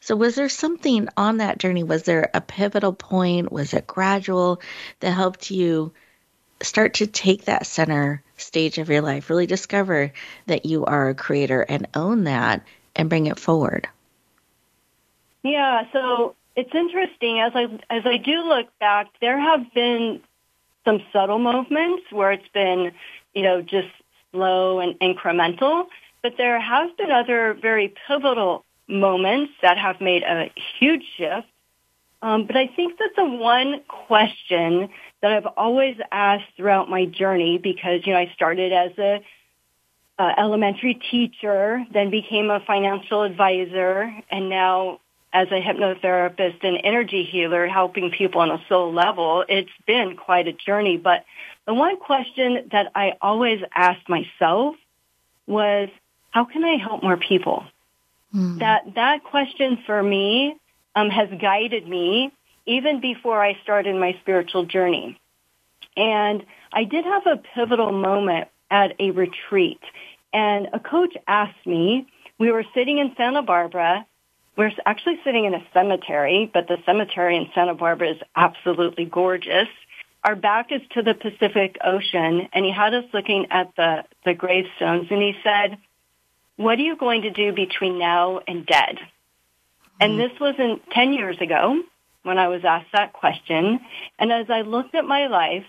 [0.00, 1.82] So, was there something on that journey?
[1.82, 3.50] Was there a pivotal point?
[3.50, 4.62] Was it gradual
[5.00, 5.92] that helped you
[6.62, 10.12] start to take that center stage of your life, really discover
[10.46, 12.62] that you are a creator and own that
[12.94, 13.88] and bring it forward?
[15.42, 20.20] Yeah, so it's interesting as I as I do look back, there have been
[20.84, 22.92] some subtle movements where it's been,
[23.34, 23.88] you know, just
[24.32, 25.86] slow and incremental.
[26.22, 31.46] But there have been other very pivotal moments that have made a huge shift.
[32.22, 34.88] Um, but I think that the one question
[35.20, 39.20] that I've always asked throughout my journey, because you know I started as a
[40.18, 45.00] uh, elementary teacher, then became a financial advisor, and now
[45.34, 50.46] as a hypnotherapist and energy healer helping people on a soul level, it's been quite
[50.46, 50.96] a journey.
[50.96, 51.24] But
[51.66, 54.76] the one question that I always asked myself
[55.48, 55.88] was,
[56.30, 57.64] how can I help more people?
[58.32, 58.60] Mm.
[58.60, 60.56] That, that question for me
[60.94, 62.32] um, has guided me
[62.64, 65.18] even before I started my spiritual journey.
[65.96, 69.80] And I did have a pivotal moment at a retreat.
[70.32, 72.06] And a coach asked me,
[72.38, 74.06] we were sitting in Santa Barbara
[74.56, 79.68] we're actually sitting in a cemetery, but the cemetery in Santa Barbara is absolutely gorgeous.
[80.22, 84.34] Our back is to the Pacific Ocean, and he had us looking at the, the
[84.34, 85.78] gravestones, and he said,
[86.56, 88.98] what are you going to do between now and dead?
[90.00, 90.18] And hmm.
[90.18, 91.82] this was in 10 years ago
[92.22, 93.80] when I was asked that question.
[94.18, 95.66] And as I looked at my life,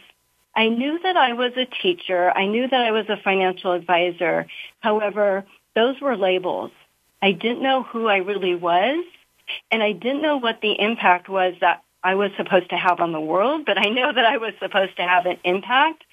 [0.56, 2.32] I knew that I was a teacher.
[2.32, 4.46] I knew that I was a financial advisor.
[4.80, 6.72] However, those were labels.
[7.26, 9.04] I didn't know who I really was,
[9.72, 13.14] and I didn't know what the impact was that I was supposed to have on
[13.14, 16.04] the world, but I know that I was supposed to have an impact.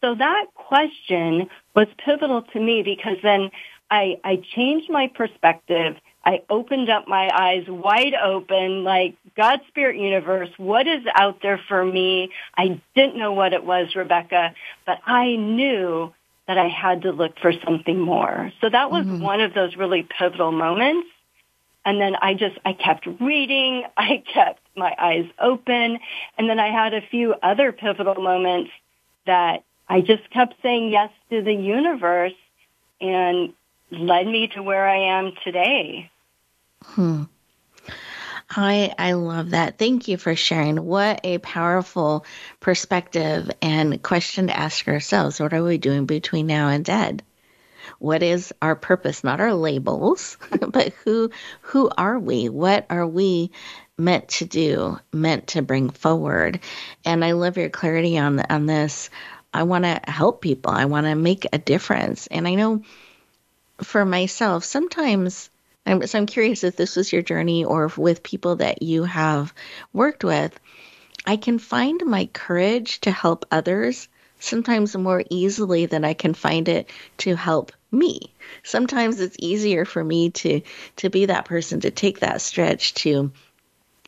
[0.00, 3.52] So that question was pivotal to me because then
[3.92, 5.94] I, I changed my perspective.
[6.24, 11.60] I opened up my eyes wide open, like God, Spirit, Universe, what is out there
[11.68, 12.32] for me?
[12.58, 14.52] I didn't know what it was, Rebecca,
[14.84, 16.12] but I knew
[16.46, 18.52] that I had to look for something more.
[18.60, 19.20] So that was mm-hmm.
[19.20, 21.08] one of those really pivotal moments.
[21.84, 23.84] And then I just, I kept reading.
[23.96, 25.98] I kept my eyes open.
[26.38, 28.70] And then I had a few other pivotal moments
[29.26, 32.34] that I just kept saying yes to the universe
[33.00, 33.52] and
[33.90, 36.10] led me to where I am today.
[36.82, 37.24] Hmm.
[38.48, 39.78] I I love that.
[39.78, 40.84] Thank you for sharing.
[40.84, 42.24] What a powerful
[42.60, 45.40] perspective and question to ask ourselves.
[45.40, 47.22] What are we doing between now and dead?
[47.98, 49.24] What is our purpose?
[49.24, 51.30] Not our labels, but who
[51.62, 52.48] who are we?
[52.48, 53.50] What are we
[53.98, 54.98] meant to do?
[55.12, 56.60] Meant to bring forward?
[57.04, 59.10] And I love your clarity on on this.
[59.52, 60.70] I want to help people.
[60.70, 62.26] I want to make a difference.
[62.26, 62.82] And I know
[63.82, 65.50] for myself, sometimes
[65.86, 69.54] I'm, so I'm curious if this was your journey or with people that you have
[69.92, 70.58] worked with.
[71.24, 74.08] I can find my courage to help others
[74.38, 78.34] sometimes more easily than I can find it to help me.
[78.62, 80.60] Sometimes it's easier for me to
[80.96, 83.32] to be that person to take that stretch to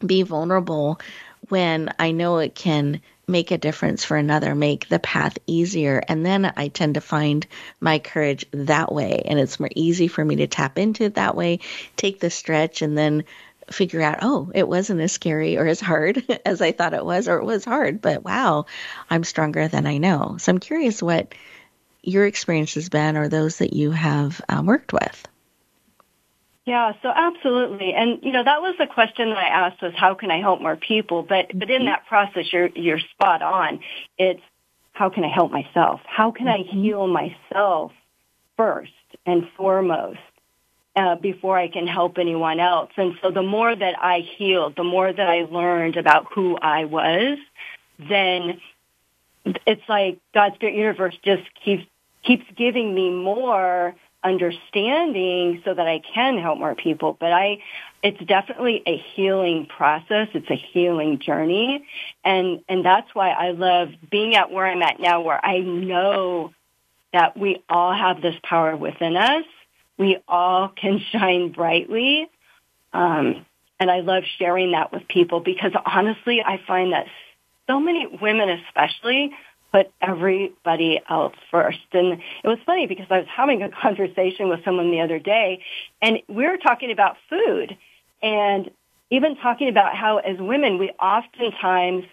[0.04, 1.00] be vulnerable
[1.48, 6.02] when I know it can make a difference for another, make the path easier.
[6.08, 7.46] And then I tend to find
[7.80, 9.22] my courage that way.
[9.26, 11.60] And it's more easy for me to tap into it that way,
[11.96, 13.24] take the stretch, and then
[13.70, 17.28] figure out, oh, it wasn't as scary or as hard as I thought it was,
[17.28, 18.66] or it was hard, but wow,
[19.10, 20.36] I'm stronger than I know.
[20.38, 21.34] So I'm curious what
[22.02, 25.28] your experience has been or those that you have um, worked with.
[26.68, 27.94] Yeah, so absolutely.
[27.94, 30.60] And you know, that was the question that I asked was how can I help
[30.60, 31.22] more people?
[31.22, 33.80] But but in that process you're you're spot on.
[34.18, 34.42] It's
[34.92, 36.00] how can I help myself?
[36.04, 37.92] How can I heal myself
[38.58, 38.92] first
[39.24, 40.18] and foremost?
[40.94, 42.90] Uh, before I can help anyone else.
[42.96, 46.86] And so the more that I healed, the more that I learned about who I
[46.86, 47.38] was,
[48.00, 48.60] then
[49.44, 51.84] it's like God's spirit universe just keeps
[52.24, 57.16] keeps giving me more understanding so that I can help more people.
[57.18, 57.58] But I,
[58.02, 60.28] it's definitely a healing process.
[60.34, 61.86] It's a healing journey.
[62.24, 66.52] And, and that's why I love being at where I'm at now, where I know
[67.12, 69.44] that we all have this power within us
[69.98, 72.30] we all can shine brightly.
[72.92, 73.44] Um,
[73.80, 77.06] and I love sharing that with people because honestly, I find that
[77.66, 79.32] so many women especially
[79.72, 81.78] put everybody else first.
[81.92, 85.62] And it was funny because I was having a conversation with someone the other day
[86.00, 87.76] and we were talking about food
[88.22, 88.70] and
[89.10, 92.04] even talking about how as women, we oftentimes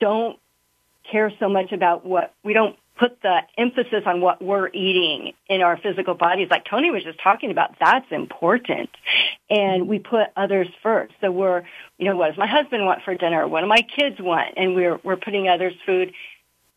[0.00, 0.38] don't
[1.10, 5.62] care so much about what we don't put the emphasis on what we're eating in
[5.62, 8.90] our physical bodies, like Toni was just talking about, that's important.
[9.48, 11.14] And we put others first.
[11.22, 11.62] So we're,
[11.96, 13.48] you know, what does my husband want for dinner?
[13.48, 14.54] What do my kids want?
[14.58, 16.12] And we're, we're putting others' food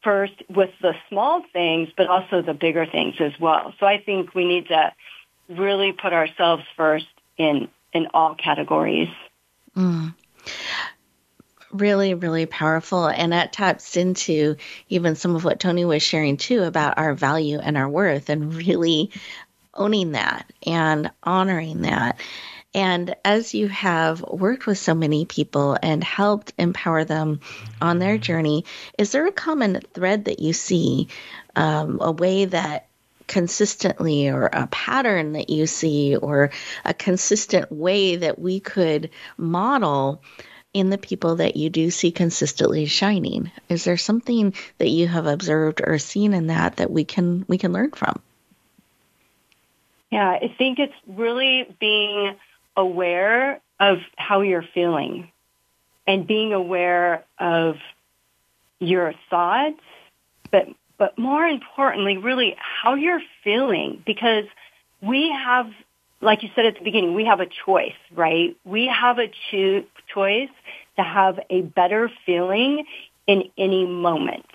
[0.03, 3.73] first with the small things, but also the bigger things as well.
[3.79, 4.93] So I think we need to
[5.49, 9.09] really put ourselves first in, in all categories.
[9.75, 10.13] Mm
[11.73, 13.07] really, really powerful.
[13.07, 14.55] And that taps into
[14.89, 18.53] even some of what Toni was sharing too about our value and our worth and
[18.53, 19.11] really
[19.73, 22.19] owning that and honoring that.
[22.73, 27.39] And as you have worked with so many people and helped empower them
[27.81, 28.65] on their journey,
[28.97, 31.09] is there a common thread that you see,
[31.55, 32.87] um, a way that
[33.27, 36.51] consistently, or a pattern that you see, or
[36.83, 40.21] a consistent way that we could model
[40.73, 43.51] in the people that you do see consistently shining?
[43.69, 47.57] Is there something that you have observed or seen in that that we can we
[47.57, 48.19] can learn from?
[50.11, 52.35] Yeah, I think it's really being
[52.75, 55.31] aware of how you're feeling
[56.07, 57.75] and being aware of
[58.79, 59.81] your thoughts,
[60.51, 60.67] but
[60.97, 64.45] but more importantly, really how you're feeling because
[65.01, 65.67] we have
[66.21, 68.55] like you said at the beginning, we have a choice, right?
[68.63, 70.49] We have a cho- choice
[70.95, 72.85] to have a better feeling
[73.27, 74.45] in any moment.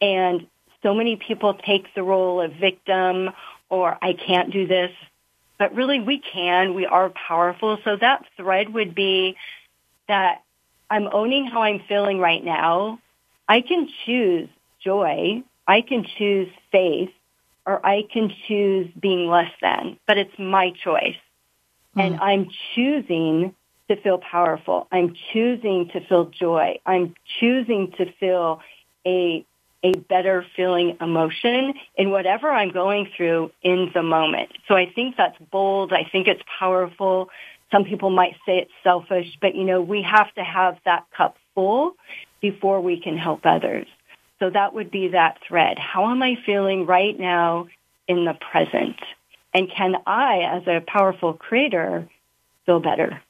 [0.00, 0.46] And
[0.82, 3.30] so many people take the role of victim
[3.68, 4.92] or I can't do this,
[5.58, 6.74] but really we can.
[6.74, 7.78] We are powerful.
[7.84, 9.36] So that thread would be
[10.06, 10.42] that
[10.90, 12.98] I'm owning how I'm feeling right now.
[13.48, 14.48] I can choose
[14.82, 15.42] joy.
[15.66, 17.10] I can choose faith
[17.66, 21.16] or I can choose being less than, but it's my choice.
[21.96, 22.02] Mm.
[22.02, 23.54] And I'm choosing
[23.88, 24.86] to feel powerful.
[24.90, 26.78] I'm choosing to feel joy.
[26.86, 28.60] I'm choosing to feel
[29.06, 29.44] a
[29.82, 34.50] a better feeling emotion in whatever I'm going through in the moment.
[34.66, 35.92] So I think that's bold.
[35.92, 37.30] I think it's powerful.
[37.70, 41.36] Some people might say it's selfish, but you know, we have to have that cup
[41.54, 41.94] full
[42.40, 43.86] before we can help others.
[44.38, 45.78] So that would be that thread.
[45.78, 47.68] How am I feeling right now
[48.06, 48.96] in the present?
[49.52, 52.08] And can I, as a powerful creator,
[52.66, 53.20] feel better?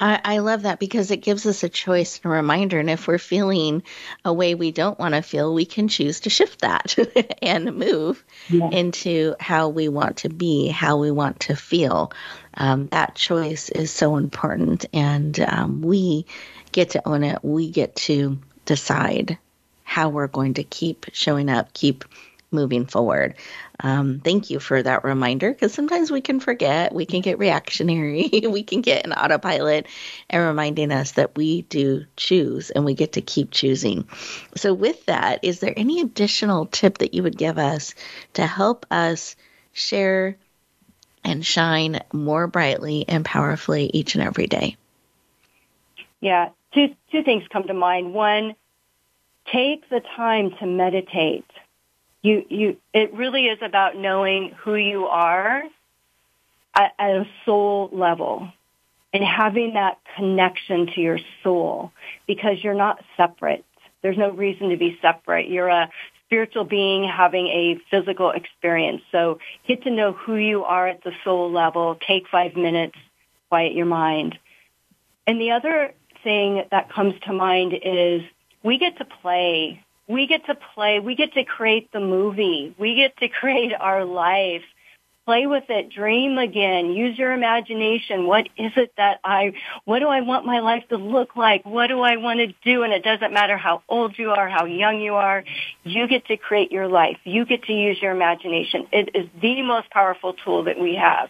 [0.00, 2.78] I, I, love that because it gives us a choice and a reminder.
[2.78, 3.82] And if we're feeling
[4.24, 6.96] a way we don't want to feel, we can choose to shift that
[7.42, 8.70] and move yeah.
[8.70, 12.12] into how we want to be, how we want to feel.
[12.54, 14.86] Um, that choice is so important.
[14.94, 16.24] And um, we
[16.72, 17.38] get to own it.
[17.42, 19.38] We get to decide
[19.84, 22.04] how we're going to keep showing up, keep
[22.50, 23.34] moving forward.
[23.82, 28.28] Um, thank you for that reminder because sometimes we can forget, we can get reactionary,
[28.48, 29.86] we can get an autopilot,
[30.28, 34.06] and reminding us that we do choose and we get to keep choosing.
[34.54, 37.94] So, with that, is there any additional tip that you would give us
[38.34, 39.34] to help us
[39.72, 40.36] share
[41.24, 44.76] and shine more brightly and powerfully each and every day?
[46.20, 48.12] Yeah, two two things come to mind.
[48.12, 48.54] One,
[49.50, 51.46] take the time to meditate.
[52.22, 55.62] You, you, it really is about knowing who you are
[56.74, 58.48] at, at a soul level
[59.12, 61.92] and having that connection to your soul
[62.26, 63.64] because you're not separate.
[64.02, 65.48] There's no reason to be separate.
[65.48, 65.90] You're a
[66.26, 69.02] spiritual being having a physical experience.
[69.10, 71.96] So get to know who you are at the soul level.
[72.06, 72.96] Take five minutes
[73.50, 74.38] quiet your mind.
[75.26, 75.92] And the other
[76.22, 78.22] thing that comes to mind is
[78.62, 79.84] we get to play.
[80.10, 80.98] We get to play.
[80.98, 82.74] We get to create the movie.
[82.78, 84.62] We get to create our life.
[85.24, 85.90] Play with it.
[85.90, 86.90] Dream again.
[86.90, 88.26] Use your imagination.
[88.26, 89.52] What is it that I,
[89.84, 91.64] what do I want my life to look like?
[91.64, 92.82] What do I want to do?
[92.82, 95.44] And it doesn't matter how old you are, how young you are.
[95.84, 97.18] You get to create your life.
[97.22, 98.88] You get to use your imagination.
[98.90, 101.28] It is the most powerful tool that we have.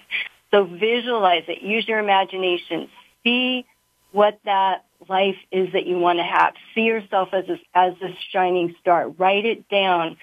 [0.53, 1.61] So visualize it.
[1.61, 2.89] Use your imagination.
[3.25, 3.67] See
[4.13, 6.55] what that life is that you want to have.
[6.75, 9.09] See yourself as a, as a shining star.
[9.09, 10.17] Write it down.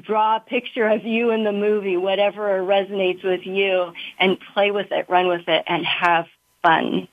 [0.00, 4.92] Draw a picture of you in the movie, whatever resonates with you, and play with
[4.92, 6.26] it, run with it, and have
[6.62, 7.08] fun.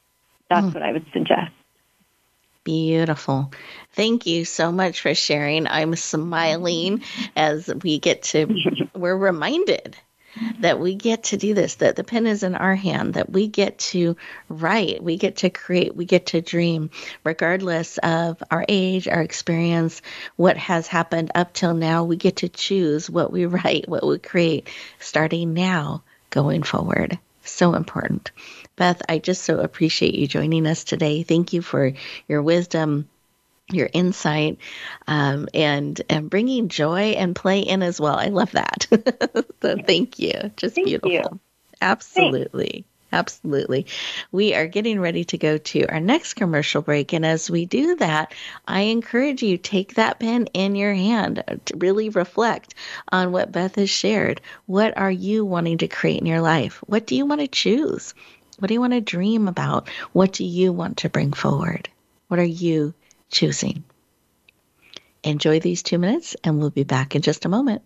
[0.49, 0.73] That's mm.
[0.73, 1.51] what I would suggest.
[2.63, 3.51] Beautiful.
[3.93, 5.67] Thank you so much for sharing.
[5.67, 7.03] I'm smiling
[7.35, 9.97] as we get to, we're reminded
[10.59, 13.47] that we get to do this, that the pen is in our hand, that we
[13.47, 14.15] get to
[14.49, 16.89] write, we get to create, we get to dream,
[17.23, 20.01] regardless of our age, our experience,
[20.35, 22.03] what has happened up till now.
[22.03, 24.69] We get to choose what we write, what we create,
[24.99, 27.19] starting now, going forward.
[27.45, 28.31] So important.
[28.75, 31.23] Beth, I just so appreciate you joining us today.
[31.23, 31.93] Thank you for
[32.27, 33.09] your wisdom
[33.73, 34.57] your insight
[35.07, 38.15] um, and and bringing joy and play in as well.
[38.15, 38.87] I love that.
[39.61, 40.51] so thank you.
[40.57, 41.11] Just thank beautiful.
[41.11, 41.39] You.
[41.81, 42.71] Absolutely.
[42.71, 42.87] Thanks.
[43.13, 43.85] Absolutely.
[44.31, 47.13] We are getting ready to go to our next commercial break.
[47.13, 48.33] And as we do that,
[48.67, 52.73] I encourage you take that pen in your hand to really reflect
[53.11, 54.41] on what Beth has shared.
[54.65, 56.83] What are you wanting to create in your life?
[56.87, 58.15] What do you want to choose?
[58.57, 59.89] What do you want to dream about?
[60.11, 61.89] What do you want to bring forward?
[62.29, 62.95] What are you
[63.33, 63.83] choosing.
[65.23, 67.81] Enjoy these two minutes, and we'll be back in just a moment.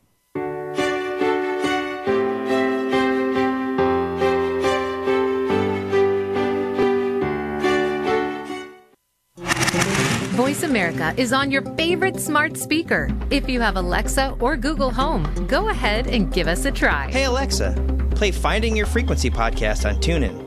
[10.35, 13.09] Voice America is on your favorite smart speaker.
[13.29, 17.09] If you have Alexa or Google Home, go ahead and give us a try.
[17.11, 17.75] Hey, Alexa,
[18.11, 20.46] play Finding Your Frequency podcast on TuneIn.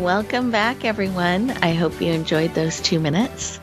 [0.00, 1.50] Welcome back, everyone.
[1.62, 3.60] I hope you enjoyed those two minutes.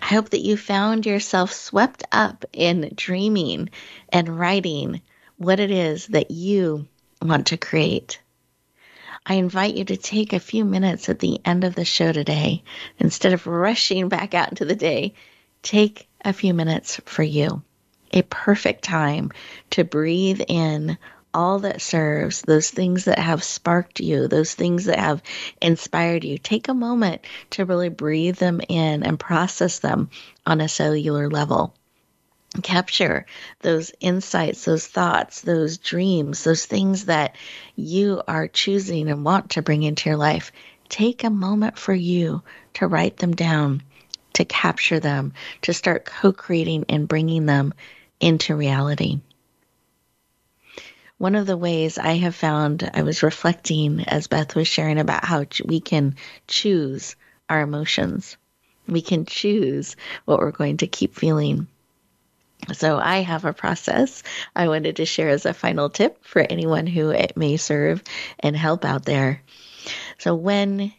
[0.00, 3.68] I hope that you found yourself swept up in dreaming
[4.08, 5.02] and writing
[5.36, 6.88] what it is that you
[7.20, 8.22] want to create.
[9.26, 12.62] I invite you to take a few minutes at the end of the show today.
[12.98, 15.12] Instead of rushing back out into the day,
[15.62, 17.62] take a few minutes for you.
[18.14, 19.30] A perfect time
[19.72, 20.96] to breathe in
[21.34, 25.22] all that serves, those things that have sparked you, those things that have
[25.60, 30.10] inspired you, take a moment to really breathe them in and process them
[30.46, 31.74] on a cellular level.
[32.62, 33.26] capture
[33.60, 37.36] those insights, those thoughts, those dreams, those things that
[37.76, 40.52] you are choosing and want to bring into your life.
[40.88, 42.42] Take a moment for you
[42.74, 43.82] to write them down,
[44.34, 47.72] to capture them, to start co creating and bringing them
[48.20, 49.20] into reality.
[51.20, 55.22] One of the ways I have found, I was reflecting as Beth was sharing about
[55.22, 56.16] how we can
[56.48, 57.14] choose
[57.46, 58.38] our emotions.
[58.88, 61.66] We can choose what we're going to keep feeling.
[62.72, 64.22] So I have a process
[64.56, 68.02] I wanted to share as a final tip for anyone who it may serve
[68.38, 69.42] and help out there.
[70.16, 70.90] So when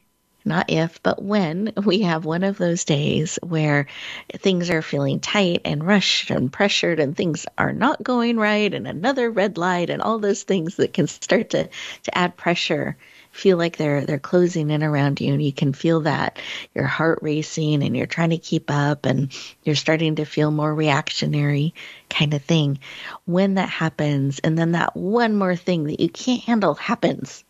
[0.46, 3.88] not if, but when we have one of those days where
[4.34, 8.88] things are feeling tight and rushed and pressured and things are not going right and
[8.88, 11.70] another red light and all those things that can start to,
[12.04, 12.98] to add pressure
[13.32, 16.38] feel like they're they're closing in around you and you can feel that
[16.76, 19.32] your heart racing and you're trying to keep up and
[19.64, 21.74] you're starting to feel more reactionary
[22.10, 22.80] kind of thing.
[23.26, 27.44] When that happens and then that one more thing that you can't handle happens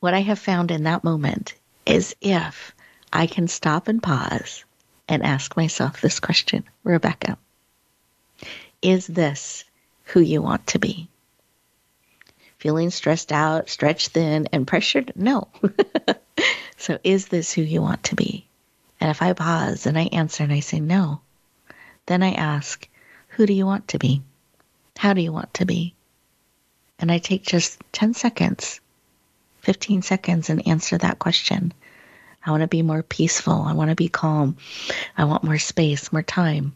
[0.00, 2.74] what i have found in that moment is if
[3.12, 4.64] i can stop and pause
[5.08, 7.38] and ask myself this question rebecca
[8.82, 9.64] is this
[10.04, 11.08] who you want to be
[12.58, 15.12] feeling stressed out, stretched thin, and pressured?
[15.14, 15.48] No.
[16.76, 18.46] so, is this who you want to be?
[19.00, 21.20] And if I pause and I answer and I say no,
[22.06, 22.88] then I ask,
[23.28, 24.22] who do you want to be?
[24.96, 25.94] How do you want to be?
[26.98, 28.80] And I take just 10 seconds,
[29.66, 31.74] 15 seconds, and answer that question.
[32.44, 33.62] I want to be more peaceful.
[33.62, 34.58] I want to be calm.
[35.18, 36.72] I want more space, more time.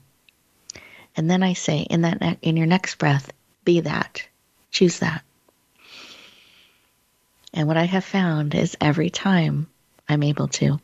[1.16, 3.30] And then I say in that in your next breath,
[3.64, 4.26] be that.
[4.72, 5.22] Choose that.
[7.54, 9.68] And what I have found is every time
[10.08, 10.80] I'm able to,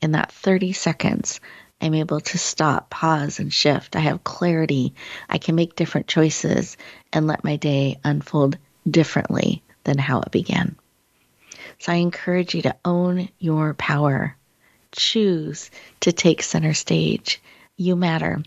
[0.00, 1.38] in that 30 seconds,
[1.82, 3.94] I'm able to stop, pause, and shift.
[3.94, 4.94] I have clarity.
[5.28, 6.78] I can make different choices
[7.12, 8.56] and let my day unfold
[8.90, 10.76] differently than how it began.
[11.82, 14.36] So I encourage you to own your power.
[14.92, 15.68] Choose
[16.02, 17.42] to take center stage.
[17.76, 18.40] You matter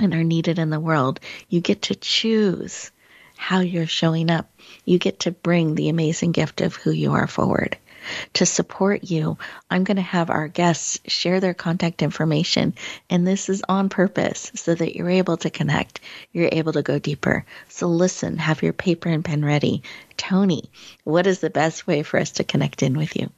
[0.00, 1.20] and are needed in the world.
[1.48, 2.90] You get to choose
[3.36, 4.50] how you're showing up.
[4.84, 7.78] You get to bring the amazing gift of who you are forward.
[8.34, 9.38] To support you,
[9.70, 12.74] I'm going to have our guests share their contact information,
[13.10, 16.00] and this is on purpose so that you're able to connect,
[16.32, 17.44] you're able to go deeper.
[17.68, 19.82] So listen, have your paper and pen ready.
[20.16, 20.70] Toni,
[21.04, 23.30] what is the best way for us to connect in with you?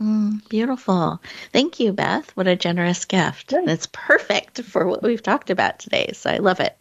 [0.00, 1.20] Mm, beautiful.
[1.52, 2.30] Thank you, Beth.
[2.34, 3.52] What a generous gift.
[3.52, 6.10] And it's perfect for what we've talked about today.
[6.14, 6.76] So I love it.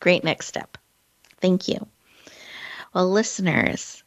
[0.00, 0.76] Great next step.
[1.40, 1.86] Thank you.
[2.92, 4.02] Well, listeners,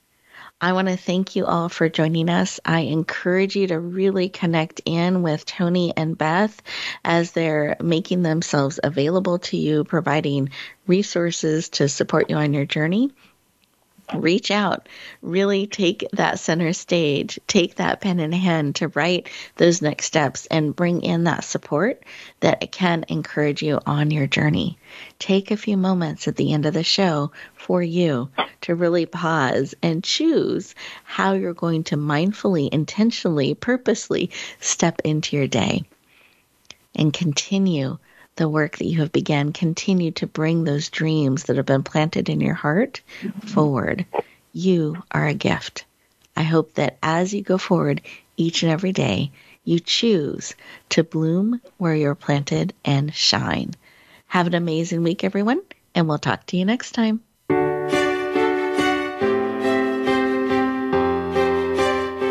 [0.61, 2.59] I want to thank you all for joining us.
[2.63, 6.61] I encourage you to really connect in with Toni and Beth
[7.03, 10.49] as they're making themselves available to you, providing
[10.87, 13.11] resources to support you on your journey
[14.15, 14.87] reach out,
[15.21, 20.45] really take that center stage, take that pen in hand to write those next steps
[20.47, 22.03] and bring in that support
[22.39, 24.77] that can encourage you on your journey.
[25.19, 28.29] Take a few moments at the end of the show for you
[28.61, 35.47] to really pause and choose how you're going to mindfully, intentionally, purposely step into your
[35.47, 35.83] day
[36.95, 37.97] and continue
[38.37, 42.29] the work that you have begun, continue to bring those dreams that have been planted
[42.29, 43.47] in your heart mm-hmm.
[43.47, 44.05] forward.
[44.53, 45.85] You are a gift.
[46.35, 48.01] I hope that as you go forward
[48.37, 49.31] each and every day,
[49.63, 50.55] you choose
[50.89, 53.73] to bloom where you're planted and shine.
[54.27, 55.61] Have an amazing week, everyone,
[55.93, 57.21] and we'll talk to you next time.